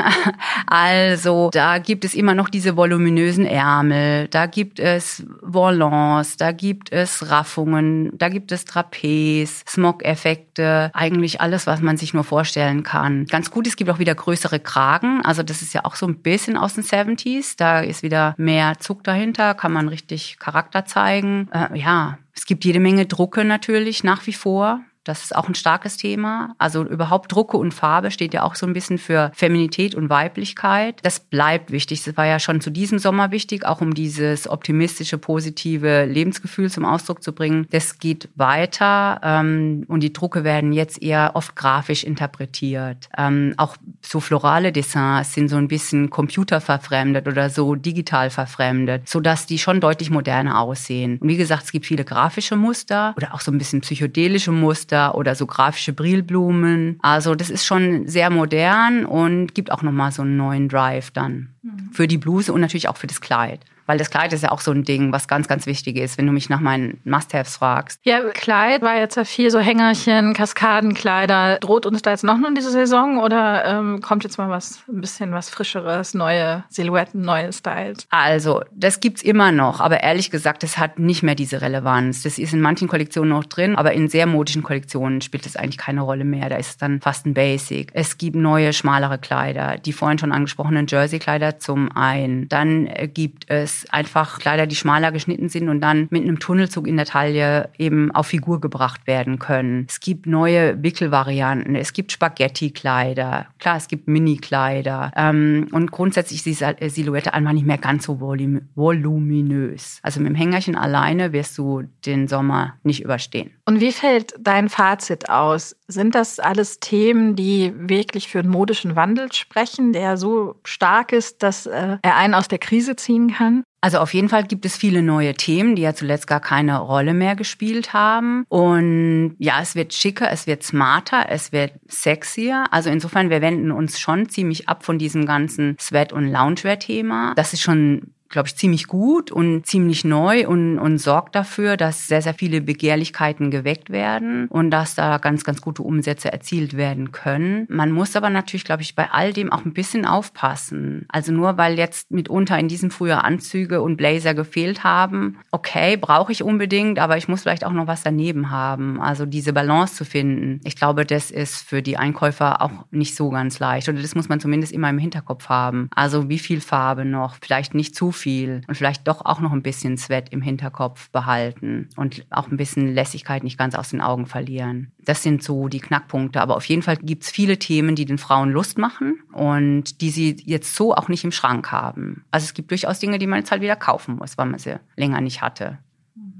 Also 0.70 1.48
da 1.52 1.78
gibt 1.78 2.04
es 2.04 2.14
immer 2.14 2.34
noch 2.34 2.50
diese 2.50 2.76
voluminösen 2.76 3.46
Ärmel, 3.46 4.28
da 4.28 4.44
gibt 4.46 4.78
es 4.78 5.24
Volants, 5.40 6.36
da 6.36 6.52
gibt 6.52 6.92
es 6.92 7.30
Raffungen, 7.30 8.10
da 8.18 8.28
gibt 8.28 8.52
es 8.52 8.66
Trapez, 8.66 9.64
Smog-Effekte, 9.66 10.90
eigentlich 10.92 11.40
alles, 11.40 11.66
was 11.66 11.80
man 11.80 11.96
sich 11.96 12.12
nur 12.12 12.24
vorstellen 12.24 12.82
kann. 12.82 13.24
Ganz 13.26 13.50
gut, 13.50 13.66
es 13.66 13.76
gibt 13.76 13.90
auch 13.90 13.98
wieder 13.98 14.14
größere 14.14 14.60
Kragen, 14.60 15.24
also 15.24 15.42
das 15.42 15.62
ist 15.62 15.72
ja 15.72 15.84
auch 15.84 15.96
so 15.96 16.06
ein 16.06 16.18
bisschen 16.18 16.58
aus 16.58 16.74
den 16.74 16.84
70s, 16.84 17.54
da 17.56 17.80
ist 17.80 18.02
wieder 18.02 18.34
mehr 18.36 18.78
Zug 18.78 19.04
dahinter, 19.04 19.54
kann 19.54 19.72
man 19.72 19.88
richtig 19.88 20.38
Charakter 20.38 20.84
zeigen. 20.84 21.48
Äh, 21.52 21.78
ja, 21.78 22.18
es 22.34 22.44
gibt 22.44 22.64
jede 22.64 22.80
Menge 22.80 23.06
Drucke 23.06 23.44
natürlich 23.44 24.04
nach 24.04 24.26
wie 24.26 24.32
vor. 24.32 24.80
Das 25.08 25.22
ist 25.22 25.34
auch 25.34 25.48
ein 25.48 25.54
starkes 25.54 25.96
Thema. 25.96 26.54
Also 26.58 26.84
überhaupt 26.84 27.32
Drucke 27.32 27.56
und 27.56 27.72
Farbe 27.72 28.10
steht 28.10 28.34
ja 28.34 28.42
auch 28.42 28.54
so 28.54 28.66
ein 28.66 28.74
bisschen 28.74 28.98
für 28.98 29.32
Feminität 29.34 29.94
und 29.94 30.10
Weiblichkeit. 30.10 31.00
Das 31.02 31.18
bleibt 31.18 31.70
wichtig. 31.70 32.04
Das 32.04 32.16
war 32.18 32.26
ja 32.26 32.38
schon 32.38 32.60
zu 32.60 32.70
diesem 32.70 32.98
Sommer 32.98 33.30
wichtig, 33.30 33.64
auch 33.64 33.80
um 33.80 33.94
dieses 33.94 34.46
optimistische, 34.48 35.16
positive 35.16 36.04
Lebensgefühl 36.04 36.70
zum 36.70 36.84
Ausdruck 36.84 37.22
zu 37.22 37.32
bringen. 37.32 37.66
Das 37.70 37.98
geht 37.98 38.28
weiter 38.34 39.18
ähm, 39.22 39.86
und 39.88 40.00
die 40.00 40.12
Drucke 40.12 40.44
werden 40.44 40.74
jetzt 40.74 41.02
eher 41.02 41.30
oft 41.34 41.56
grafisch 41.56 42.04
interpretiert. 42.04 43.08
Ähm, 43.16 43.54
auch 43.56 43.78
so 44.02 44.20
florale 44.20 44.72
Dessins 44.72 45.32
sind 45.32 45.48
so 45.48 45.56
ein 45.56 45.68
bisschen 45.68 46.10
computerverfremdet 46.10 47.26
oder 47.26 47.48
so 47.48 47.74
digital 47.76 48.28
verfremdet, 48.28 49.08
sodass 49.08 49.46
die 49.46 49.58
schon 49.58 49.80
deutlich 49.80 50.10
moderner 50.10 50.60
aussehen. 50.60 51.16
Und 51.18 51.28
wie 51.28 51.38
gesagt, 51.38 51.64
es 51.64 51.72
gibt 51.72 51.86
viele 51.86 52.04
grafische 52.04 52.56
Muster 52.56 53.14
oder 53.16 53.32
auch 53.32 53.40
so 53.40 53.50
ein 53.50 53.56
bisschen 53.56 53.80
psychedelische 53.80 54.52
Muster 54.52 54.97
Muster 54.98 55.14
oder 55.14 55.34
so 55.34 55.46
grafische 55.46 55.92
Brillblumen. 55.92 56.98
Also 57.02 57.34
das 57.34 57.50
ist 57.50 57.64
schon 57.64 58.06
sehr 58.06 58.30
modern 58.30 59.04
und 59.04 59.54
gibt 59.54 59.70
auch 59.70 59.82
nochmal 59.82 60.12
so 60.12 60.22
einen 60.22 60.36
neuen 60.36 60.68
Drive 60.68 61.10
dann 61.10 61.50
mhm. 61.62 61.90
für 61.92 62.08
die 62.08 62.18
Bluse 62.18 62.52
und 62.52 62.60
natürlich 62.60 62.88
auch 62.88 62.96
für 62.96 63.06
das 63.06 63.20
Kleid. 63.20 63.60
Weil 63.88 63.96
das 63.96 64.10
Kleid 64.10 64.34
ist 64.34 64.42
ja 64.42 64.52
auch 64.52 64.60
so 64.60 64.70
ein 64.70 64.84
Ding, 64.84 65.12
was 65.12 65.28
ganz, 65.28 65.48
ganz 65.48 65.64
wichtig 65.64 65.96
ist, 65.96 66.18
wenn 66.18 66.26
du 66.26 66.32
mich 66.32 66.50
nach 66.50 66.60
meinen 66.60 67.00
Must-Haves 67.04 67.56
fragst. 67.56 67.98
Ja, 68.04 68.20
Kleid 68.34 68.82
war 68.82 68.98
jetzt 68.98 69.16
ja 69.16 69.24
viel 69.24 69.50
so 69.50 69.58
Hängerchen, 69.58 70.34
Kaskadenkleider. 70.34 71.56
Droht 71.60 71.86
uns 71.86 72.02
da 72.02 72.10
jetzt 72.10 72.22
noch 72.22 72.36
nur 72.36 72.52
diese 72.52 72.70
Saison 72.70 73.16
oder 73.16 73.64
ähm, 73.64 74.02
kommt 74.02 74.24
jetzt 74.24 74.36
mal 74.36 74.50
was, 74.50 74.80
ein 74.88 75.00
bisschen 75.00 75.32
was 75.32 75.48
Frischeres, 75.48 76.12
neue 76.12 76.64
Silhouetten, 76.68 77.22
neue 77.22 77.50
Styles? 77.50 78.06
Also, 78.10 78.62
das 78.72 79.00
gibt's 79.00 79.22
immer 79.22 79.52
noch, 79.52 79.80
aber 79.80 80.02
ehrlich 80.02 80.30
gesagt, 80.30 80.62
das 80.62 80.76
hat 80.76 80.98
nicht 80.98 81.22
mehr 81.22 81.34
diese 81.34 81.62
Relevanz. 81.62 82.24
Das 82.24 82.38
ist 82.38 82.52
in 82.52 82.60
manchen 82.60 82.88
Kollektionen 82.88 83.30
noch 83.30 83.44
drin, 83.44 83.74
aber 83.74 83.92
in 83.92 84.08
sehr 84.08 84.26
modischen 84.26 84.62
Kollektionen 84.62 85.22
spielt 85.22 85.46
das 85.46 85.56
eigentlich 85.56 85.78
keine 85.78 86.02
Rolle 86.02 86.24
mehr. 86.24 86.50
Da 86.50 86.56
ist 86.56 86.68
es 86.68 86.76
dann 86.76 87.00
fast 87.00 87.24
ein 87.24 87.32
Basic. 87.32 87.88
Es 87.94 88.18
gibt 88.18 88.36
neue, 88.36 88.74
schmalere 88.74 89.16
Kleider, 89.16 89.78
die 89.78 89.94
vorhin 89.94 90.18
schon 90.18 90.32
angesprochenen 90.32 90.86
Jersey-Kleider 90.86 91.58
zum 91.58 91.90
einen. 91.96 92.50
Dann 92.50 92.86
äh, 92.86 93.08
gibt 93.08 93.48
es 93.48 93.77
einfach 93.90 94.38
Kleider, 94.38 94.66
die 94.66 94.76
schmaler 94.76 95.12
geschnitten 95.12 95.48
sind 95.48 95.68
und 95.68 95.80
dann 95.80 96.08
mit 96.10 96.22
einem 96.22 96.38
Tunnelzug 96.38 96.86
in 96.86 96.96
der 96.96 97.06
Taille 97.06 97.70
eben 97.78 98.10
auf 98.12 98.26
Figur 98.26 98.60
gebracht 98.60 99.06
werden 99.06 99.38
können. 99.38 99.86
Es 99.88 100.00
gibt 100.00 100.26
neue 100.26 100.82
Wickelvarianten, 100.82 101.74
es 101.74 101.92
gibt 101.92 102.12
Spaghetti-Kleider, 102.12 103.46
klar, 103.58 103.76
es 103.76 103.88
gibt 103.88 104.08
Mini-Kleider 104.08 105.12
ähm, 105.16 105.68
und 105.72 105.90
grundsätzlich 105.90 106.46
ist 106.46 106.80
die 106.80 106.88
Silhouette 106.88 107.34
einfach 107.34 107.52
nicht 107.52 107.66
mehr 107.66 107.78
ganz 107.78 108.04
so 108.04 108.20
voluminös. 108.20 109.98
Also 110.02 110.20
mit 110.20 110.28
dem 110.28 110.34
Hängerchen 110.34 110.76
alleine 110.76 111.32
wirst 111.32 111.56
du 111.58 111.82
den 112.06 112.28
Sommer 112.28 112.74
nicht 112.82 113.02
überstehen. 113.02 113.50
Und 113.64 113.80
wie 113.80 113.92
fällt 113.92 114.34
dein 114.38 114.68
Fazit 114.68 115.28
aus? 115.28 115.76
Sind 115.88 116.14
das 116.14 116.38
alles 116.38 116.80
Themen, 116.80 117.36
die 117.36 117.72
wirklich 117.76 118.28
für 118.28 118.40
einen 118.40 118.50
modischen 118.50 118.96
Wandel 118.96 119.32
sprechen, 119.32 119.92
der 119.92 120.16
so 120.16 120.56
stark 120.64 121.12
ist, 121.12 121.42
dass 121.42 121.66
äh, 121.66 121.98
er 122.02 122.16
einen 122.16 122.34
aus 122.34 122.48
der 122.48 122.58
Krise 122.58 122.96
ziehen 122.96 123.32
kann? 123.32 123.64
Also 123.80 123.98
auf 123.98 124.12
jeden 124.12 124.28
Fall 124.28 124.44
gibt 124.44 124.64
es 124.64 124.76
viele 124.76 125.02
neue 125.02 125.34
Themen, 125.34 125.76
die 125.76 125.82
ja 125.82 125.94
zuletzt 125.94 126.26
gar 126.26 126.40
keine 126.40 126.78
Rolle 126.78 127.14
mehr 127.14 127.36
gespielt 127.36 127.92
haben. 127.92 128.44
Und 128.48 129.36
ja, 129.38 129.60
es 129.60 129.76
wird 129.76 129.94
schicker, 129.94 130.30
es 130.30 130.46
wird 130.46 130.64
smarter, 130.64 131.26
es 131.28 131.52
wird 131.52 131.72
sexier. 131.86 132.66
Also 132.72 132.90
insofern, 132.90 133.30
wir 133.30 133.40
wenden 133.40 133.70
uns 133.70 134.00
schon 134.00 134.28
ziemlich 134.28 134.68
ab 134.68 134.84
von 134.84 134.98
diesem 134.98 135.26
ganzen 135.26 135.76
Sweat- 135.78 136.12
und 136.12 136.30
Loungewear-Thema. 136.30 137.34
Das 137.36 137.52
ist 137.52 137.62
schon 137.62 138.14
glaube 138.28 138.48
ich, 138.48 138.56
ziemlich 138.56 138.86
gut 138.86 139.30
und 139.30 139.66
ziemlich 139.66 140.04
neu 140.04 140.46
und, 140.46 140.78
und 140.78 140.98
sorgt 140.98 141.34
dafür, 141.34 141.76
dass 141.76 142.08
sehr, 142.08 142.22
sehr 142.22 142.34
viele 142.34 142.60
Begehrlichkeiten 142.60 143.50
geweckt 143.50 143.90
werden 143.90 144.48
und 144.48 144.70
dass 144.70 144.94
da 144.94 145.18
ganz, 145.18 145.44
ganz 145.44 145.60
gute 145.62 145.82
Umsätze 145.82 146.30
erzielt 146.32 146.76
werden 146.76 147.12
können. 147.12 147.66
Man 147.68 147.90
muss 147.90 148.16
aber 148.16 148.30
natürlich, 148.30 148.64
glaube 148.64 148.82
ich, 148.82 148.94
bei 148.94 149.10
all 149.10 149.32
dem 149.32 149.50
auch 149.52 149.64
ein 149.64 149.72
bisschen 149.72 150.04
aufpassen. 150.04 151.06
Also 151.08 151.32
nur 151.32 151.56
weil 151.56 151.78
jetzt 151.78 152.10
mitunter 152.10 152.58
in 152.58 152.68
diesem 152.68 152.90
Frühjahr 152.90 153.24
Anzüge 153.24 153.80
und 153.80 153.96
Blazer 153.96 154.34
gefehlt 154.34 154.84
haben, 154.84 155.38
okay, 155.50 155.96
brauche 155.96 156.32
ich 156.32 156.42
unbedingt, 156.42 156.98
aber 156.98 157.16
ich 157.16 157.28
muss 157.28 157.42
vielleicht 157.42 157.64
auch 157.64 157.72
noch 157.72 157.86
was 157.86 158.02
daneben 158.02 158.50
haben. 158.50 159.00
Also 159.00 159.24
diese 159.24 159.52
Balance 159.52 159.94
zu 159.94 160.04
finden. 160.04 160.60
Ich 160.64 160.76
glaube, 160.76 161.06
das 161.06 161.30
ist 161.30 161.62
für 161.62 161.82
die 161.82 161.96
Einkäufer 161.96 162.60
auch 162.60 162.84
nicht 162.90 163.16
so 163.16 163.30
ganz 163.30 163.58
leicht. 163.58 163.88
Oder 163.88 164.02
das 164.02 164.14
muss 164.14 164.28
man 164.28 164.40
zumindest 164.40 164.72
immer 164.72 164.90
im 164.90 164.98
Hinterkopf 164.98 165.48
haben. 165.48 165.88
Also 165.94 166.28
wie 166.28 166.38
viel 166.38 166.60
Farbe 166.60 167.04
noch? 167.04 167.36
Vielleicht 167.40 167.74
nicht 167.74 167.94
zu 167.94 168.12
viel 168.18 168.62
und 168.66 168.74
vielleicht 168.74 169.08
doch 169.08 169.24
auch 169.24 169.40
noch 169.40 169.52
ein 169.52 169.62
bisschen 169.62 169.96
Sweat 169.96 170.28
im 170.30 170.42
Hinterkopf 170.42 171.10
behalten 171.10 171.88
und 171.96 172.26
auch 172.30 172.48
ein 172.48 172.56
bisschen 172.56 172.92
Lässigkeit 172.94 173.44
nicht 173.44 173.58
ganz 173.58 173.74
aus 173.74 173.90
den 173.90 174.00
Augen 174.00 174.26
verlieren. 174.26 174.92
Das 175.04 175.22
sind 175.22 175.42
so 175.42 175.68
die 175.68 175.80
Knackpunkte. 175.80 176.40
Aber 176.40 176.56
auf 176.56 176.64
jeden 176.66 176.82
Fall 176.82 176.96
gibt 176.96 177.22
es 177.22 177.30
viele 177.30 177.58
Themen, 177.58 177.94
die 177.94 178.04
den 178.04 178.18
Frauen 178.18 178.50
Lust 178.50 178.78
machen 178.78 179.20
und 179.32 180.00
die 180.00 180.10
sie 180.10 180.36
jetzt 180.44 180.74
so 180.74 180.94
auch 180.94 181.08
nicht 181.08 181.24
im 181.24 181.32
Schrank 181.32 181.72
haben. 181.72 182.24
Also 182.30 182.44
es 182.44 182.54
gibt 182.54 182.70
durchaus 182.70 182.98
Dinge, 182.98 183.18
die 183.18 183.26
man 183.26 183.38
jetzt 183.38 183.50
halt 183.50 183.62
wieder 183.62 183.76
kaufen 183.76 184.16
muss, 184.16 184.36
weil 184.36 184.46
man 184.46 184.58
sie 184.58 184.78
länger 184.96 185.20
nicht 185.20 185.40
hatte. 185.40 185.78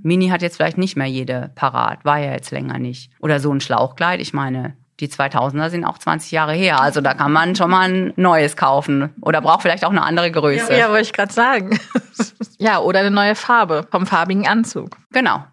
Mini 0.02 0.28
hat 0.28 0.42
jetzt 0.42 0.56
vielleicht 0.56 0.78
nicht 0.78 0.96
mehr 0.96 1.06
jede 1.06 1.50
parat, 1.54 2.04
war 2.04 2.18
ja 2.18 2.32
jetzt 2.32 2.50
länger 2.50 2.78
nicht. 2.78 3.10
Oder 3.20 3.40
so 3.40 3.52
ein 3.52 3.60
Schlauchkleid, 3.60 4.20
ich 4.20 4.32
meine, 4.32 4.76
die 5.00 5.08
2000er 5.08 5.70
sind 5.70 5.84
auch 5.84 5.98
20 5.98 6.32
Jahre 6.32 6.52
her. 6.52 6.80
Also 6.80 7.00
da 7.00 7.14
kann 7.14 7.32
man 7.32 7.54
schon 7.54 7.70
mal 7.70 7.88
ein 7.88 8.12
neues 8.16 8.56
kaufen 8.56 9.14
oder 9.20 9.40
braucht 9.40 9.62
vielleicht 9.62 9.84
auch 9.84 9.90
eine 9.90 10.02
andere 10.02 10.30
Größe. 10.30 10.72
Ja, 10.72 10.78
ja 10.78 10.88
wollte 10.90 11.02
ich 11.02 11.12
gerade 11.12 11.32
sagen. 11.32 11.78
ja, 12.58 12.78
oder 12.80 13.00
eine 13.00 13.10
neue 13.10 13.34
Farbe 13.34 13.86
vom 13.90 14.06
farbigen 14.06 14.46
Anzug. 14.46 14.96
Genau. 15.12 15.44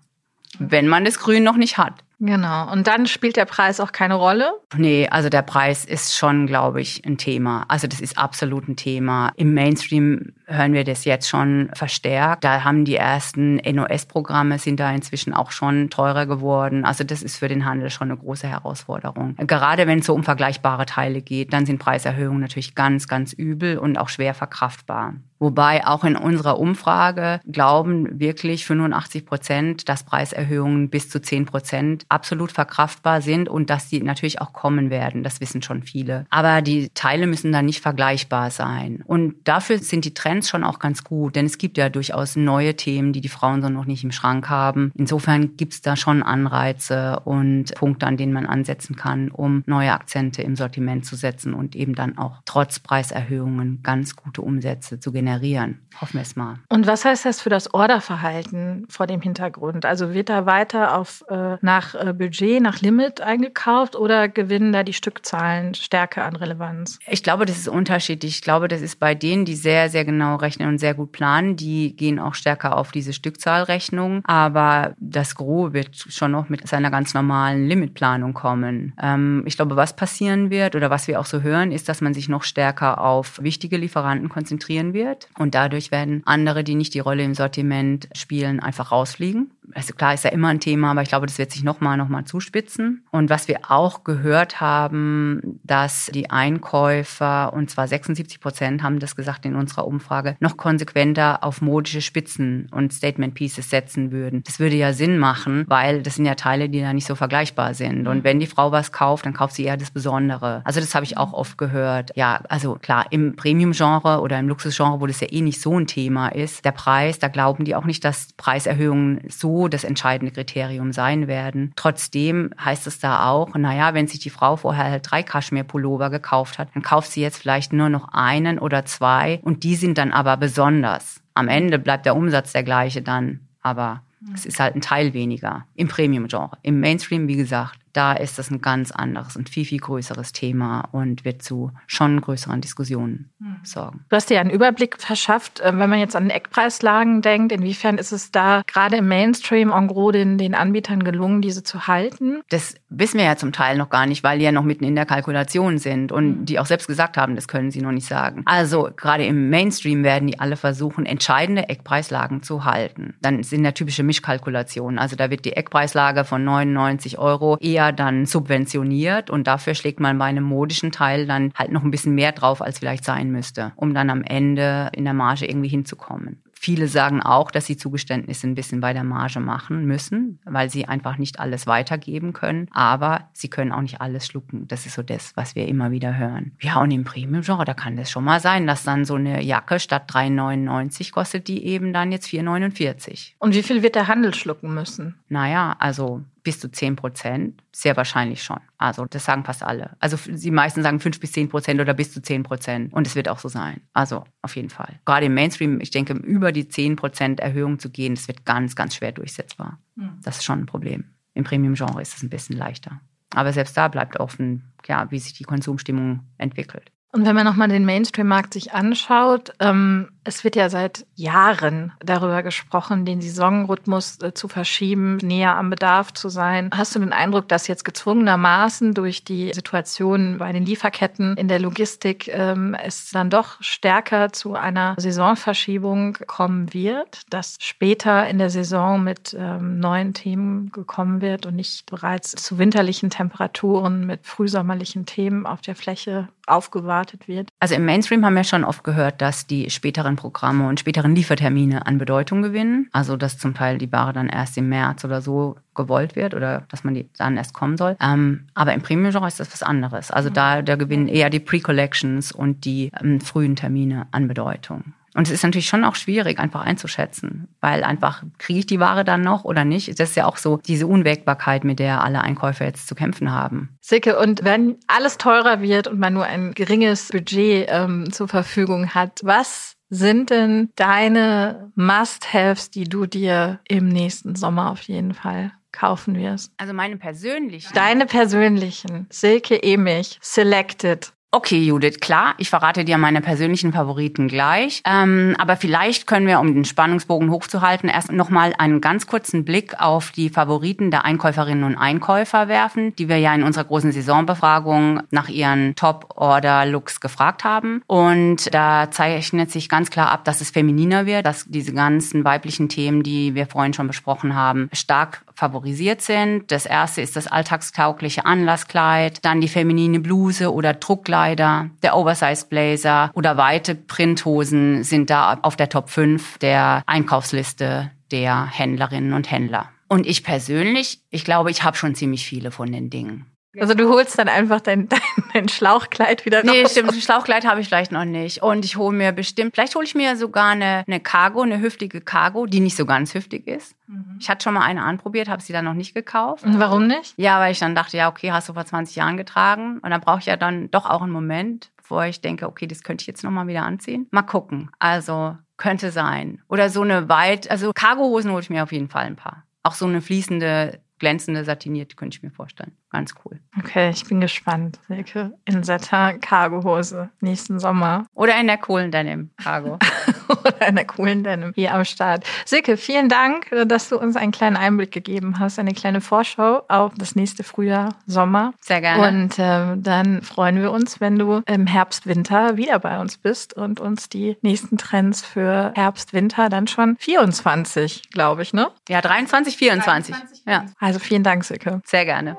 Wenn 0.58 0.88
man 0.88 1.05
das 1.05 1.19
Grün 1.19 1.43
noch 1.43 1.58
nicht 1.58 1.77
hat. 1.77 1.93
Genau. 2.19 2.71
Und 2.71 2.88
dann 2.88 3.08
spielt 3.08 3.36
der 3.36 3.45
Preis 3.45 3.79
auch 3.79 3.91
keine 3.91 4.15
Rolle? 4.15 4.53
Nee, 4.75 5.08
also 5.10 5.29
der 5.29 5.41
Preis 5.41 5.84
ist 5.84 6.15
schon, 6.15 6.47
glaube 6.47 6.81
ich, 6.81 7.05
ein 7.05 7.17
Thema. 7.17 7.65
Also 7.67 7.88
das 7.88 7.99
ist 7.99 8.17
absolut 8.17 8.67
ein 8.67 8.77
Thema. 8.77 9.31
Im 9.36 9.53
Mainstream 9.53 10.34
hören 10.47 10.73
wir 10.73 10.84
das 10.84 11.05
jetzt 11.05 11.27
schon 11.27 11.69
verstärkt. 11.73 12.43
Da 12.43 12.63
haben 12.63 12.86
die 12.86 12.95
ersten 12.95 13.55
NOS-Programme 13.55 14.60
sind 14.60 14.79
da 14.79 14.91
inzwischen 14.91 15.34
auch 15.34 15.51
schon 15.51 15.89
teurer 15.89 16.25
geworden. 16.25 16.86
Also 16.86 17.03
das 17.03 17.23
ist 17.23 17.38
für 17.38 17.47
den 17.47 17.65
Handel 17.65 17.89
schon 17.89 18.12
eine 18.12 18.19
große 18.19 18.47
Herausforderung. 18.47 19.36
Gerade 19.38 19.88
wenn 19.88 19.99
es 19.99 20.05
so 20.05 20.13
um 20.13 20.23
vergleichbare 20.23 20.86
Teile 20.86 21.21
geht, 21.21 21.53
dann 21.53 21.65
sind 21.65 21.79
Preiserhöhungen 21.79 22.41
natürlich 22.41 22.75
ganz, 22.75 23.08
ganz 23.08 23.34
übel 23.34 23.77
und 23.77 23.97
auch 23.97 24.10
schwer 24.10 24.34
verkraftbar. 24.34 25.15
Wobei 25.38 25.86
auch 25.86 26.03
in 26.05 26.15
unserer 26.15 26.60
Umfrage 26.60 27.41
glauben 27.45 28.19
wirklich 28.19 28.65
85 28.65 29.25
Prozent, 29.25 29.89
dass 29.89 30.03
Preiserhöhungen 30.03 30.89
bis 30.89 31.10
zu 31.10 31.21
10 31.21 31.45
Prozent 31.45 32.05
absolut 32.08 32.51
verkraftbar 32.53 33.21
sind 33.21 33.49
und 33.49 33.69
dass 33.69 33.89
die 33.89 34.01
natürlich 34.01 34.39
auch 34.39 34.53
kommen 34.53 34.89
werden. 34.89 35.23
Das 35.23 35.41
wissen 35.41 35.62
schon 35.62 35.84
viele. 35.84 36.25
Aber 36.29 36.62
die 36.62 36.89
Teile 36.93 37.27
müssen 37.27 37.51
dann 37.51 37.65
nicht 37.65 37.81
vergleichbar 37.81 38.49
sein. 38.49 39.03
Und 39.05 39.36
dafür 39.43 39.79
sind 39.79 40.05
die 40.05 40.13
Trends 40.13 40.35
schon 40.43 40.63
auch 40.63 40.80
ganz 40.80 41.04
gut, 41.04 41.36
denn 41.36 41.45
es 41.45 41.58
gibt 41.58 41.78
ja 41.78 41.89
durchaus 41.89 42.36
neue 42.36 42.76
Themen, 42.76 43.13
die 43.13 43.21
die 43.21 43.30
Frauen 43.30 43.62
so 43.62 43.69
noch 43.69 43.86
nicht 43.86 44.04
im 44.04 44.12
Schrank 44.12 44.50
haben. 44.50 44.91
Insofern 44.95 45.58
gibt 45.58 45.74
es 45.74 45.82
da 45.82 45.95
schon 45.95 46.24
Anreize 46.24 47.19
und 47.21 47.74
Punkte, 47.76 48.08
an 48.08 48.17
denen 48.17 48.34
man 48.34 48.45
ansetzen 48.45 48.95
kann, 48.95 49.30
um 49.30 49.63
neue 49.65 49.93
Akzente 49.93 50.41
im 50.41 50.56
Sortiment 50.56 51.06
zu 51.06 51.15
setzen 51.15 51.54
und 51.54 51.76
eben 51.76 51.95
dann 51.95 52.17
auch 52.17 52.41
trotz 52.45 52.80
Preiserhöhungen 52.80 53.82
ganz 53.84 54.15
gute 54.15 54.41
Umsätze 54.41 55.00
zu 55.00 55.12
generieren. 55.12 55.80
Hoffen 56.02 56.15
wir 56.15 56.21
es 56.21 56.36
mal. 56.36 56.60
Und 56.69 56.88
was 56.88 57.06
heißt 57.06 57.26
das 57.26 57.41
für 57.41 57.50
das 57.50 57.74
Orderverhalten 57.74 58.86
vor 58.89 59.08
dem 59.08 59.21
Hintergrund? 59.21 59.86
Also 59.86 60.13
wird 60.13 60.30
da 60.30 60.45
weiter 60.45 60.98
auf 60.98 61.24
äh, 61.30 61.58
nach 61.62 61.95
äh, 61.95 62.13
Budget, 62.13 62.62
nach 62.62 62.82
Limit 62.82 63.21
eingekauft 63.21 63.95
oder 63.95 64.28
gewinnen 64.28 64.74
da 64.74 64.84
die 64.84 64.93
Stückzahlen 64.93 65.74
stärker 65.74 66.26
an 66.26 66.36
Relevanz? 66.36 67.00
Ich 67.08 67.24
glaube, 67.24 67.45
das 67.45 67.58
ist 67.58 67.67
unterschiedlich. 67.67 68.36
Ich 68.36 68.41
glaube, 68.41 68.67
das 68.67 68.82
ist 68.82 69.00
bei 69.00 69.15
denen, 69.15 69.45
die 69.45 69.56
sehr, 69.56 69.89
sehr 69.89 70.06
genau 70.06 70.25
rechnen 70.34 70.70
und 70.70 70.80
sehr 70.80 70.96
gut 70.96 71.12
planen, 71.12 71.56
die 71.56 71.96
gehen 71.96 72.18
auch 72.20 72.34
stärker 72.34 72.78
auf 72.78 72.92
diese 72.92 73.14
Stückzahlrechnung. 73.14 74.22
Aber 74.26 74.96
das 74.98 75.36
Gros 75.36 75.74
wird 75.74 75.96
schon 75.96 76.32
noch 76.32 76.50
mit 76.50 76.68
seiner 76.68 76.90
ganz 76.90 77.14
normalen 77.14 77.68
Limitplanung 77.68 78.34
kommen. 78.34 78.94
Ähm, 79.02 79.44
ich 79.46 79.56
glaube, 79.56 79.76
was 79.76 79.96
passieren 79.96 80.50
wird 80.50 80.76
oder 80.76 80.90
was 80.90 81.08
wir 81.08 81.20
auch 81.20 81.26
so 81.26 81.42
hören, 81.42 81.72
ist, 81.72 81.88
dass 81.90 82.02
man 82.02 82.14
sich 82.14 82.30
noch 82.30 82.44
stärker 82.44 83.02
auf 83.02 83.42
wichtige 83.42 83.78
Lieferanten 83.78 84.30
konzentrieren 84.30 84.94
wird. 84.94 85.30
Und 85.38 85.54
dadurch 85.54 85.92
werden 85.92 86.24
andere, 86.26 86.64
die 86.64 86.76
nicht 86.76 86.94
die 86.94 87.00
Rolle 87.00 87.24
im 87.24 87.36
Sortiment 87.36 88.10
spielen, 88.16 88.60
einfach 88.60 88.92
rausfliegen. 88.92 89.52
Also 89.76 89.94
klar 89.94 90.14
ist 90.14 90.24
ja 90.24 90.32
immer 90.32 90.48
ein 90.48 90.62
Thema, 90.62 90.92
aber 90.92 91.02
ich 91.02 91.10
glaube, 91.10 91.28
das 91.28 91.38
wird 91.38 91.52
sich 91.52 91.64
nochmal, 91.64 91.98
nochmal 91.98 92.24
zuspitzen. 92.24 93.04
Und 93.12 93.30
was 93.30 93.48
wir 93.50 93.60
auch 93.70 94.06
gehört 94.06 94.62
haben, 94.62 95.60
dass 95.64 96.10
die 96.14 96.30
Einkäufer, 96.30 97.52
und 97.54 97.70
zwar 97.70 97.88
76 97.88 98.40
Prozent 98.40 98.84
haben 98.84 99.00
das 99.00 99.18
gesagt 99.18 99.46
in 99.46 99.56
unserer 99.56 99.86
Umfrage, 99.86 100.38
noch 100.40 100.56
konsequenter 100.56 101.44
auf 101.44 101.62
modische 101.62 102.02
Spitzen 102.02 102.70
und 102.72 102.94
Statement 102.94 103.34
Pieces 103.34 103.70
setzen 103.70 104.12
würden. 104.12 104.44
Das 104.44 104.60
würde 104.60 104.78
ja 104.78 104.94
Sinn 104.94 105.18
machen, 105.18 105.66
weil 105.68 106.02
das 106.02 106.16
sind 106.16 106.26
ja 106.26 106.36
Teile, 106.36 106.70
die 106.70 106.80
da 106.80 106.94
nicht 106.94 107.06
so 107.06 107.16
vergleichbar 107.16 107.74
sind. 107.74 108.08
Und 108.08 108.24
wenn 108.24 108.40
die 108.40 108.48
Frau 108.48 108.72
was 108.72 108.94
kauft, 108.94 109.26
dann 109.26 109.34
kauft 109.34 109.56
sie 109.56 109.66
eher 109.66 109.78
das 109.78 109.92
Besondere. 109.92 110.62
Also 110.64 110.80
das 110.80 110.96
habe 110.96 111.04
ich 111.04 111.18
auch 111.18 111.34
oft 111.34 111.58
gehört. 111.58 112.12
Ja, 112.16 112.40
also 112.48 112.76
klar, 112.76 113.08
im 113.10 113.36
Premium-Genre 113.36 114.22
oder 114.22 114.40
im 114.40 114.48
Luxus-Genre, 114.48 115.02
wo 115.02 115.08
das 115.08 115.20
ja 115.20 115.28
eh 115.30 115.42
nicht 115.42 115.60
so 115.60 115.78
ein 115.78 115.86
Thema 115.86 116.30
ist, 116.30 116.64
der 116.64 116.72
Preis, 116.72 117.20
da 117.20 117.28
glauben 117.28 117.66
die 117.66 117.76
auch 117.76 117.86
nicht, 117.86 118.06
dass 118.06 118.32
Preiserhöhungen 118.38 119.20
so 119.28 119.64
das 119.67 119.84
entscheidende 119.84 120.34
Kriterium 120.34 120.93
sein 120.93 121.28
werden. 121.28 121.71
Trotzdem 121.75 122.51
heißt 122.63 122.88
es 122.88 122.99
da 122.99 123.30
auch, 123.30 123.56
naja, 123.56 123.93
wenn 123.93 124.08
sich 124.08 124.19
die 124.19 124.30
Frau 124.30 124.56
vorher 124.56 124.91
halt 124.91 125.10
drei 125.10 125.23
Kaschmir-Pullover 125.23 126.10
gekauft 126.10 126.60
hat, 126.60 126.69
dann 126.73 126.84
kauft 126.84 127.12
sie 127.12 127.21
jetzt 127.21 127.38
vielleicht 127.38 127.73
nur 127.73 127.89
noch 127.89 128.10
einen 128.13 128.60
oder 128.60 128.86
zwei 128.86 129.39
und 129.43 129.63
die 129.63 129.75
sind 129.75 129.97
dann 129.97 130.12
aber 130.12 130.38
besonders. 130.38 131.21
Am 131.34 131.47
Ende 131.47 131.80
bleibt 131.80 132.06
der 132.06 132.15
Umsatz 132.15 132.54
der 132.54 132.63
gleiche 132.63 133.01
dann, 133.01 133.41
aber 133.62 134.01
es 134.34 134.45
ist 134.45 134.60
halt 134.60 134.75
ein 134.75 134.82
Teil 134.82 135.13
weniger 135.13 135.65
im 135.75 135.88
Premium-Genre. 135.88 136.58
Im 136.62 136.80
Mainstream, 136.80 137.28
wie 137.28 137.36
gesagt, 137.36 137.80
da 137.95 138.13
ist 138.13 138.38
das 138.38 138.51
ein 138.51 138.62
ganz 138.62 138.91
anderes 138.91 139.36
und 139.36 139.49
viel, 139.49 139.65
viel 139.65 139.79
größeres 139.79 140.34
Thema 140.34 140.89
und 140.91 141.23
wird 141.23 141.41
zu 141.41 141.71
schon 141.88 142.19
größeren 142.19 142.60
Diskussionen 142.62 143.31
hm. 143.39 143.58
sorgen. 143.63 144.05
Du 144.10 144.15
hast 144.15 144.29
dir 144.29 144.41
einen 144.41 144.49
Überblick 144.49 145.01
verschafft, 145.01 145.62
äh, 145.62 145.71
wenn 145.77 145.89
man 145.89 145.99
jetzt 145.99 146.15
an 146.15 146.29
Eckpreislagen 146.29 147.21
denkt, 147.21 147.51
inwiefern 147.51 147.97
ist 147.97 148.12
es 148.12 148.31
da 148.31 148.63
gerade 148.67 148.97
im 148.97 149.08
Mainstream 149.08 149.71
en 149.71 149.88
gros 149.88 150.12
den, 150.12 150.38
den 150.38 150.55
Anbietern 150.55 151.03
gelungen, 151.03 151.41
diese 151.41 151.63
zu 151.63 151.88
halten? 151.88 152.41
Das 152.49 152.75
wissen 152.89 153.17
wir 153.17 153.25
ja 153.25 153.36
zum 153.38 153.51
Teil 153.51 153.77
noch 153.77 153.89
gar 153.89 154.05
nicht, 154.05 154.23
weil 154.23 154.39
die 154.39 154.45
ja 154.45 154.51
noch 154.51 154.63
mitten 154.63 154.84
in 154.84 154.95
der 154.95 155.05
Kalkulation 155.05 155.77
sind 155.77 156.12
und 156.12 156.41
mhm. 156.41 156.45
die 156.45 156.60
auch 156.60 156.65
selbst 156.65 156.88
gesagt 156.88 157.17
haben, 157.17 157.36
das 157.36 157.47
können 157.47 157.71
sie 157.71 157.81
noch 157.81 157.91
nicht 157.91 158.08
sagen. 158.08 158.43
Also 158.45 158.89
gerade 158.95 159.25
im 159.25 159.49
Mainstream 159.49 160.03
werden 160.03 160.27
die 160.27 160.39
alle 160.39 160.58
versuchen, 160.58 161.05
entscheidende 161.05 161.69
Eckpreislagen 161.69 162.43
zu 162.43 162.65
halten. 162.65 163.15
Dann 163.21 163.43
sind 163.43 163.63
ja 163.63 163.71
typische 163.71 164.03
Mischkalkulationen. 164.03 164.99
Also 164.99 165.15
da 165.15 165.29
wird 165.29 165.45
die 165.45 165.53
Eckpreislage 165.53 166.25
von 166.25 166.43
99 166.43 167.17
Euro 167.17 167.58
eher 167.60 167.85
eher 167.86 167.91
dann 167.91 168.26
subventioniert 168.26 169.30
und 169.30 169.48
dafür 169.48 169.76
schlägt 169.76 170.00
man 170.00 170.17
bei 170.17 170.26
einem 170.26 170.43
modischen 170.43 170.91
Teil 170.91 171.28
dann 171.28 171.52
halt 171.56 171.71
noch 171.71 171.84
ein 171.84 171.91
bisschen 171.91 172.15
mehr 172.15 172.32
drauf, 172.32 172.62
als 172.62 172.80
vielleicht 172.80 173.06
sein 173.06 173.32
müsste, 173.32 173.74
um 173.76 173.93
dann 173.93 174.10
am 174.10 174.24
Ende 174.24 174.89
in 174.93 175.04
der 175.06 175.13
Marge 175.13 175.45
irgendwie 175.45 175.69
hinzukommen. 175.69 176.41
Viele 176.58 176.88
sagen 176.88 177.22
auch, 177.22 177.52
dass 177.52 177.65
sie 177.65 177.78
Zugeständnisse 177.78 178.48
ein 178.48 178.56
bisschen 178.56 178.80
bei 178.80 178.94
der 178.94 179.04
Marge 179.04 179.39
machen 179.39 179.86
müssen, 179.86 180.39
weil 180.46 180.70
sie 180.70 180.88
einfach 180.88 181.18
nicht 181.18 181.39
alles 181.39 181.68
weitergeben 181.68 182.34
können. 182.34 182.68
Aber 182.72 183.30
sie 183.34 183.50
können 183.50 183.72
auch 183.72 183.82
nicht 183.82 184.02
alles 184.02 184.26
schlucken. 184.26 184.68
Das 184.68 184.86
ist 184.86 184.96
so 184.96 185.04
das, 185.04 185.36
was 185.36 185.56
wir 185.56 185.68
immer 185.68 185.91
wieder 185.91 186.18
hören. 186.18 186.54
Ja, 186.62 186.82
und 186.82 186.91
im 186.91 187.04
Premium-Genre, 187.04 187.65
da 187.65 187.74
kann 187.74 187.98
das 187.98 188.10
schon 188.10 188.24
mal 188.24 188.39
sein, 188.39 188.65
dass 188.65 188.84
dann 188.84 189.06
so 189.06 189.15
eine 189.15 189.44
Jacke 189.44 189.80
statt 189.80 190.10
3,99 190.12 191.12
kostet 191.12 191.48
die 191.48 191.65
eben 191.65 191.94
dann 191.94 192.12
jetzt 192.12 192.28
4,49. 192.28 193.34
Und 193.38 193.54
wie 193.54 193.63
viel 193.63 193.84
wird 193.84 193.96
der 193.96 194.08
Handel 194.08 194.34
schlucken 194.34 194.74
müssen? 194.74 195.15
Naja, 195.30 195.76
also 195.80 196.24
bis 196.44 196.60
zu 196.60 196.72
10 196.72 196.96
Prozent? 196.96 197.62
Sehr 197.72 197.98
wahrscheinlich 197.98 198.44
schon. 198.44 198.60
Also 198.78 199.06
das 199.06 199.26
sagen 199.26 199.44
fast 199.44 199.64
alle. 199.64 199.96
Also 200.00 200.18
die 200.28 200.52
meisten 200.52 200.84
sagen 200.84 201.00
5 201.00 201.20
bis 201.20 201.32
10 201.32 201.50
Prozent 201.50 201.80
oder 201.80 201.94
bis 201.94 202.14
zu 202.14 202.22
10 202.22 202.44
Prozent. 202.44 202.94
Und 202.94 203.08
es 203.08 203.16
wird 203.16 203.30
auch 203.30 203.40
so 203.40 203.48
sein. 203.48 203.82
Also 203.94 204.26
auf 204.42 204.56
jeden 204.56 204.70
Fall. 204.70 205.00
Gerade 205.06 205.28
im 205.28 205.34
Mainstream, 205.34 205.80
ich 205.82 205.92
denke, 205.92 206.14
über 206.14 206.52
die 206.52 206.68
10 206.68 206.96
Prozent 206.96 207.40
Erhöhung 207.40 207.80
zu 207.80 207.90
gehen, 207.90 208.16
das 208.16 208.28
wird 208.28 208.46
ganz, 208.46 208.76
ganz 208.76 208.96
schwer 208.96 209.12
durchsetzbar. 209.12 209.80
Mhm. 209.96 210.20
Das 210.24 210.38
ist 210.38 210.44
schon 210.44 210.60
ein 210.60 210.66
Problem. 210.66 211.06
Im 211.34 211.44
Premium-Genre 211.44 212.02
ist 212.02 212.16
es 212.16 212.24
ein 212.24 212.30
bisschen 212.30 212.58
leichter. 212.58 213.00
Aber 213.34 213.52
selbst 213.52 213.76
da 213.76 213.88
bleibt 213.88 214.20
offen, 214.20 214.72
ja, 214.88 215.10
wie 215.12 215.20
sich 215.20 215.34
die 215.34 215.44
Konsumstimmung 215.44 216.22
entwickelt. 216.38 216.92
Und 217.12 217.26
wenn 217.26 217.36
man 217.36 217.46
nochmal 217.46 217.70
den 217.70 217.86
Mainstream-Markt 217.86 218.54
sich 218.54 218.74
anschaut, 218.74 219.54
ähm, 219.60 220.10
Es 220.28 220.44
wird 220.44 220.56
ja 220.56 220.70
seit 220.70 221.06
Jahren 221.14 221.94
darüber 222.04 222.42
gesprochen, 222.42 223.06
den 223.06 223.22
Saisonrhythmus 223.22 224.20
äh, 224.22 224.34
zu 224.34 224.48
verschieben, 224.48 225.18
näher 225.18 225.56
am 225.56 225.70
Bedarf 225.70 226.14
zu 226.14 226.30
sein. 226.30 226.72
Hast 226.74 226.96
du 226.96 227.00
den 227.00 227.14
Eindruck, 227.14 227.48
dass 227.48 227.68
jetzt 227.68 227.86
gezwungenermaßen 227.86 228.96
durch 228.96 229.24
die 229.24 229.52
Situation 229.54 230.40
bei 230.40 230.52
den 230.52 230.66
Lieferketten 230.66 231.38
in 231.38 231.48
der 231.48 231.60
Logistik 231.60 232.28
ähm, 232.28 232.74
es 232.74 233.12
dann 233.12 233.30
doch 233.30 233.58
stärker 233.62 234.34
zu 234.34 234.56
einer 234.56 234.96
Saisonverschiebung 234.98 236.18
kommen 236.26 236.74
wird, 236.74 237.22
dass 237.30 237.58
später 237.60 238.28
in 238.28 238.40
der 238.40 238.50
Saison 238.50 239.04
mit 239.04 239.38
ähm, 239.40 239.80
neuen 239.80 240.16
Themen 240.16 240.72
gekommen 240.72 241.22
wird 241.22 241.46
und 241.46 241.56
nicht 241.56 241.86
bereits 241.86 242.32
zu 242.32 242.58
winterlichen 242.58 243.12
Temperaturen 243.12 244.08
mit 244.08 244.26
frühsommerlichen 244.26 245.06
Themen 245.06 245.46
auf 245.46 245.62
der 245.62 245.76
Fläche 245.76 246.30
aufgewartet 246.48 247.28
wird? 247.28 247.50
Also 247.60 247.76
im 247.76 247.86
Mainstream 247.86 248.26
haben 248.26 248.36
wir 248.36 248.44
schon 248.44 248.64
oft 248.64 248.84
gehört, 248.84 249.22
dass 249.22 249.48
die 249.48 249.70
späteren 249.70 250.14
Programme 250.15 250.67
und 250.67 250.80
späteren 250.80 251.15
Liefertermine 251.15 251.86
an 251.86 251.97
Bedeutung 251.97 252.41
gewinnen. 252.41 252.89
Also 252.91 253.17
dass 253.17 253.38
zum 253.38 253.54
Teil 253.54 253.78
die 253.78 253.91
Ware 253.91 254.13
dann 254.13 254.30
erst 254.30 254.58
im 254.58 254.69
März 254.69 255.04
oder 255.06 255.21
so 255.21 255.56
gewollt 255.73 256.15
wird 256.15 256.34
oder 256.34 256.63
dass 256.69 256.84
man 256.84 256.93
die 256.93 257.10
dann 257.17 257.38
erst 257.38 257.54
kommen 257.54 257.78
soll. 257.78 257.97
Ähm, 258.01 258.47
aber 258.54 258.73
im 258.73 258.82
Premium-Genre 258.82 259.28
ist 259.28 259.39
das 259.39 259.51
was 259.51 259.63
anderes. 259.63 260.12
Also 260.12 260.30
da, 260.30 260.62
da 260.62 260.75
gewinnen 260.75 261.08
eher 261.08 261.30
die 261.30 261.39
Pre-Collections 261.39 262.32
und 262.32 262.65
die 262.65 262.91
ähm, 263.01 263.21
frühen 263.21 263.56
Termine 263.56 264.08
an 264.12 264.28
Bedeutung. 264.28 264.93
Und 265.15 265.28
es 265.28 265.34
ist 265.34 265.43
natürlich 265.43 265.67
schon 265.67 265.86
auch 265.86 265.95
schwierig, 265.95 266.39
einfach 266.39 266.62
einzuschätzen, 266.62 267.47
weil 267.62 267.86
einfach 267.86 268.23
kriege 268.38 268.60
ich 268.60 268.65
die 268.65 268.82
Ware 268.82 269.06
dann 269.06 269.21
noch 269.21 269.45
oder 269.45 269.63
nicht. 269.63 269.97
Das 269.97 270.10
ist 270.10 270.15
ja 270.17 270.25
auch 270.25 270.36
so 270.36 270.58
diese 270.58 270.88
Unwägbarkeit, 270.88 271.63
mit 271.63 271.80
der 271.80 272.04
alle 272.04 272.19
Einkäufer 272.19 272.65
jetzt 272.65 272.88
zu 272.88 272.95
kämpfen 272.95 273.32
haben. 273.32 273.78
Sicke, 273.80 274.19
und 274.19 274.43
wenn 274.43 274.75
alles 274.88 275.17
teurer 275.17 275.62
wird 275.62 275.88
und 275.88 275.99
man 275.99 276.13
nur 276.13 276.25
ein 276.25 276.54
geringes 276.54 277.10
Budget 277.10 277.67
ähm, 277.69 278.12
zur 278.12 278.28
Verfügung 278.28 278.93
hat, 278.93 279.21
was 279.23 279.75
sind 279.89 280.30
denn 280.30 280.69
deine 280.76 281.71
Must-Haves, 281.76 282.69
die 282.69 282.86
du 282.86 283.06
dir 283.06 283.60
im 283.67 283.88
nächsten 283.88 284.36
Sommer 284.36 284.71
auf 284.71 284.82
jeden 284.82 285.13
Fall 285.13 285.52
kaufen 285.71 286.15
wirst? 286.15 286.52
Also 286.58 286.74
meine 286.74 286.98
persönlichen. 286.98 287.74
Deine 287.74 288.06
persönlichen. 288.06 289.08
Silke 289.10 289.62
Emich, 289.62 290.17
Selected. 290.21 291.13
Okay, 291.36 291.62
Judith, 291.63 292.00
klar, 292.00 292.34
ich 292.38 292.50
verrate 292.50 292.86
dir 292.86 292.98
meine 292.98 293.19
persönlichen 293.19 293.74
Favoriten 293.74 294.30
gleich. 294.30 294.82
Ähm, 294.86 295.36
aber 295.38 295.58
vielleicht 295.58 296.08
können 296.08 296.28
wir, 296.28 296.39
um 296.39 296.54
den 296.54 296.63
Spannungsbogen 296.63 297.30
hochzuhalten, 297.30 297.89
erst 297.89 298.10
nochmal 298.10 298.54
einen 298.58 298.80
ganz 298.80 299.06
kurzen 299.06 299.43
Blick 299.43 299.78
auf 299.78 300.13
die 300.13 300.30
Favoriten 300.30 300.91
der 300.91 301.04
Einkäuferinnen 301.04 301.65
und 301.65 301.76
Einkäufer 301.76 302.48
werfen, 302.48 302.95
die 302.95 303.10
wir 303.10 303.17
ja 303.17 303.36
in 303.36 303.43
unserer 303.43 303.65
großen 303.65 303.91
Saisonbefragung 303.91 305.02
nach 305.12 305.28
ihren 305.28 305.76
Top-Order-Looks 305.76 307.02
gefragt 307.02 307.43
haben. 307.43 307.82
Und 307.86 308.54
da 308.54 308.89
zeichnet 308.89 309.52
sich 309.52 309.67
ganz 309.67 309.89
klar 309.89 310.12
ab, 310.12 310.24
dass 310.24 310.39
es 310.39 310.52
femininer 310.52 311.06
wird, 311.06 311.26
dass 311.26 311.43
diese 311.50 311.74
ganzen 311.74 312.24
weiblichen 312.24 312.69
Themen, 312.69 313.04
die 313.04 313.36
wir 313.36 313.48
vorhin 313.48 313.74
schon 313.74 313.88
besprochen 313.88 314.36
haben, 314.36 314.69
stark 314.71 315.26
favorisiert 315.36 316.02
sind. 316.02 316.50
Das 316.52 316.65
erste 316.65 317.02
ist 317.02 317.15
das 317.15 317.28
alltagstaugliche 317.28 318.26
Anlasskleid, 318.26 319.24
dann 319.26 319.41
die 319.41 319.50
feminine 319.50 320.00
Bluse 320.00 320.54
oder 320.54 320.80
Druckkleider, 321.26 321.70
der 321.82 321.98
Oversize 321.98 322.46
Blazer 322.48 323.12
oder 323.14 323.38
weite 323.38 323.76
Printhosen 323.76 324.84
sind 324.84 325.10
da 325.10 325.40
auf 325.42 325.56
der 325.56 325.70
Top 325.70 325.90
5 325.90 326.38
der 326.38 326.84
Einkaufsliste 326.86 327.92
der 328.12 328.46
Händlerinnen 328.46 329.14
und 329.14 329.32
Händler. 329.32 329.70
Und 329.88 330.06
ich 330.06 330.24
persönlich, 330.24 331.00
ich 331.10 331.26
glaube, 331.26 331.52
ich 331.52 331.64
habe 331.64 331.78
schon 331.78 331.96
ziemlich 331.96 332.26
viele 332.26 332.52
von 332.52 332.72
den 332.72 332.90
Dingen. 332.90 333.26
Also 333.60 333.74
du 333.74 333.90
holst 333.90 334.20
dann 334.20 334.28
einfach 334.28 334.62
dein, 334.62 334.90
dein, 334.90 335.00
dein 335.36 335.50
Schlauchkleid 335.50 336.26
wieder 336.26 336.39
raus. 336.39 336.50
Nee, 336.52 336.67
stimmt, 336.67 336.93
ein 336.93 337.02
Schlauchkleid 337.02 337.45
habe 337.45 337.62
ich 337.62 337.67
vielleicht 337.67 337.91
noch 337.91 338.06
nicht. 338.06 338.41
Und 338.41 338.65
ich 338.65 338.78
hole 338.78 338.95
mir 338.95 339.12
bestimmt, 339.12 339.54
vielleicht 339.54 339.76
hole 339.76 339.86
ich 339.86 339.95
mir 339.95 340.15
sogar 340.15 340.50
eine, 340.50 340.84
eine 340.88 341.00
Cargo, 341.00 341.41
eine 341.41 341.60
hüftige 341.60 342.02
Cargo, 342.02 342.45
die 342.45 342.60
nicht 342.60 342.76
so 342.76 342.86
ganz 342.86 343.13
hüftig 343.13 343.48
ist. 343.48 343.76
Mhm. 343.88 344.17
Ich 344.19 344.30
hatte 344.30 344.43
schon 344.43 344.54
mal 344.54 344.63
eine 344.63 344.84
anprobiert, 344.84 345.30
habe 345.30 345.41
sie 345.41 345.54
dann 345.54 345.65
noch 345.65 345.74
nicht 345.74 345.93
gekauft. 345.93 346.43
Und 346.43 346.60
warum 346.60 346.88
nicht? 346.88 347.13
Ja, 347.17 347.39
weil 347.39 347.52
ich 347.52 347.60
dann 347.60 347.76
dachte, 347.76 347.98
ja, 347.98 348.10
okay, 348.10 348.32
hast 348.32 348.50
du 348.50 348.54
vor 348.54 348.65
20 348.65 348.95
Jahren 348.95 349.17
getragen. 349.17 349.80
Und 349.80 349.91
dann 349.91 350.02
brauche 350.02 350.19
ich 350.19 350.26
ja 350.26 350.38
dann 350.38 350.71
doch 350.71 350.86
auch 350.86 351.02
einen 351.02 351.12
Moment, 351.12 351.71
bevor 351.78 352.06
ich 352.06 352.21
denke, 352.21 352.48
okay, 352.48 352.67
das 352.67 352.84
könnte 352.84 353.04
ich 353.04 353.08
jetzt 353.08 353.24
nochmal 353.24 353.48
wieder 353.48 353.63
anziehen. 353.63 354.08
Mal 354.12 354.24
gucken. 354.24 354.71
Also 354.80 355.36
könnte 355.58 355.91
sein. 355.91 356.41
Oder 356.50 356.69
so 356.69 356.82
eine 356.82 357.10
weit, 357.10 357.50
also 357.50 357.71
Cargohosen 357.74 358.32
hole 358.32 358.41
ich 358.41 358.50
mir 358.50 358.63
auf 358.63 358.71
jeden 358.71 358.89
Fall 358.89 359.06
ein 359.06 359.15
paar. 359.15 359.43
Auch 359.63 359.74
so 359.74 359.86
eine 359.86 360.02
fließende 360.02 360.80
glänzende 361.00 361.43
satiniert, 361.43 361.98
könnte 361.98 362.17
ich 362.17 362.24
mir 362.24 362.32
vorstellen. 362.32 362.71
Ganz 362.95 363.13
cool. 363.25 363.39
Okay, 363.60 363.89
ich 363.89 364.05
bin 364.05 364.21
gespannt. 364.21 364.79
Silke 364.88 365.34
in 365.43 365.63
Satin 365.63 366.21
Cargohose 366.21 367.10
nächsten 367.19 367.60
Sommer. 367.60 368.05
Oder 368.13 368.39
in 368.39 368.47
der 368.47 368.58
coolen 368.58 368.91
Denim 368.91 369.31
Cargo. 369.41 369.79
Oder 370.29 370.67
in 370.69 370.75
der 370.75 370.86
coolen 370.86 371.23
Denim 371.23 371.51
hier 371.55 371.73
am 371.73 371.84
Start. 371.84 372.25
Silke, 372.45 372.77
vielen 372.77 373.10
Dank, 373.10 373.49
dass 373.67 373.89
du 373.89 373.99
uns 373.99 374.15
einen 374.15 374.31
kleinen 374.31 374.55
Einblick 374.55 374.91
gegeben 374.91 375.39
hast, 375.39 375.60
eine 375.60 375.73
kleine 375.73 375.99
Vorschau 375.99 376.63
auf 376.69 376.93
das 376.97 377.15
nächste 377.15 377.43
Frühjahr, 377.43 377.95
Sommer. 378.08 378.53
Sehr 378.62 378.79
gerne. 378.81 379.08
Und 379.08 379.39
äh, 379.39 379.75
dann 379.77 380.21
freuen 380.21 380.62
wir 380.62 380.71
uns, 380.71 381.01
wenn 381.01 381.19
du 381.19 381.41
im 381.45 381.67
Herbst, 381.67 382.08
Winter 382.08 382.55
wieder 382.58 382.79
bei 382.79 382.99
uns 382.99 383.17
bist 383.17 383.53
und 383.55 383.79
uns 383.79 384.10
die 384.10 384.38
nächsten 384.41 384.77
Trends 384.77 385.25
für 385.25 385.73
Herbst, 385.75 386.13
Winter 386.13 386.49
dann 386.49 386.67
schon 386.67 386.95
24, 386.99 388.10
glaube 388.12 388.41
ich, 388.41 388.53
ne? 388.53 388.69
Ja, 388.88 389.01
23, 389.01 389.58
24. 389.58 390.15
23, 390.15 390.45
ja. 390.45 390.65
Also 390.79 390.99
vielen 390.99 391.23
Dank, 391.23 391.43
Silke. 391.43 391.81
Sehr 391.86 392.05
gerne. 392.05 392.38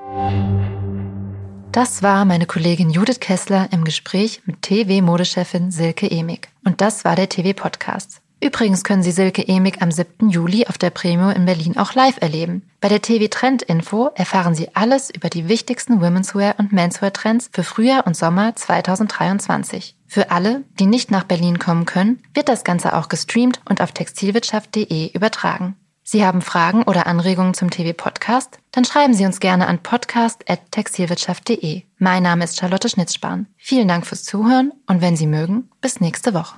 Das 1.77 2.01
war 2.01 2.25
meine 2.25 2.47
Kollegin 2.47 2.89
Judith 2.89 3.19
Kessler 3.19 3.67
im 3.71 3.83
Gespräch 3.83 4.41
mit 4.47 4.63
TV-Modechefin 4.63 5.69
Silke 5.69 6.09
Emig. 6.09 6.49
Und 6.65 6.81
das 6.81 7.05
war 7.05 7.15
der 7.15 7.29
TV-Podcast. 7.29 8.19
Übrigens 8.41 8.83
können 8.83 9.03
Sie 9.03 9.11
Silke 9.11 9.47
Emig 9.47 9.79
am 9.79 9.91
7. 9.91 10.27
Juli 10.31 10.65
auf 10.65 10.79
der 10.79 10.89
Premio 10.89 11.29
in 11.29 11.45
Berlin 11.45 11.77
auch 11.77 11.93
live 11.93 12.19
erleben. 12.19 12.63
Bei 12.81 12.89
der 12.89 13.03
TV 13.03 13.27
Trend 13.27 13.61
Info 13.61 14.09
erfahren 14.15 14.55
Sie 14.55 14.73
alles 14.73 15.11
über 15.11 15.29
die 15.29 15.49
wichtigsten 15.49 16.01
Womenswear 16.01 16.55
und 16.57 16.73
Menswear 16.73 17.13
Trends 17.13 17.47
für 17.53 17.63
Frühjahr 17.63 18.07
und 18.07 18.17
Sommer 18.17 18.55
2023. 18.55 19.95
Für 20.07 20.31
alle, 20.31 20.63
die 20.79 20.87
nicht 20.87 21.11
nach 21.11 21.25
Berlin 21.25 21.59
kommen 21.59 21.85
können, 21.85 22.23
wird 22.33 22.49
das 22.49 22.63
Ganze 22.63 22.95
auch 22.95 23.07
gestreamt 23.07 23.61
und 23.69 23.81
auf 23.81 23.91
textilwirtschaft.de 23.91 25.11
übertragen. 25.13 25.75
Sie 26.09 26.25
haben 26.25 26.41
Fragen 26.41 26.83
oder 26.83 27.05
Anregungen 27.05 27.53
zum 27.53 27.69
TV-Podcast? 27.69 28.59
Dann 28.71 28.85
schreiben 28.85 29.13
Sie 29.13 29.25
uns 29.25 29.41
gerne 29.41 29.67
an 29.67 29.83
podcast.textilwirtschaft.de. 29.83 31.81
Mein 31.97 32.23
Name 32.23 32.45
ist 32.45 32.57
Charlotte 32.57 32.87
Schnitzspahn. 32.87 33.47
Vielen 33.57 33.89
Dank 33.89 34.07
fürs 34.07 34.23
Zuhören 34.23 34.71
und 34.85 35.01
wenn 35.01 35.17
Sie 35.17 35.27
mögen, 35.27 35.69
bis 35.81 35.99
nächste 35.99 36.33
Woche. 36.33 36.55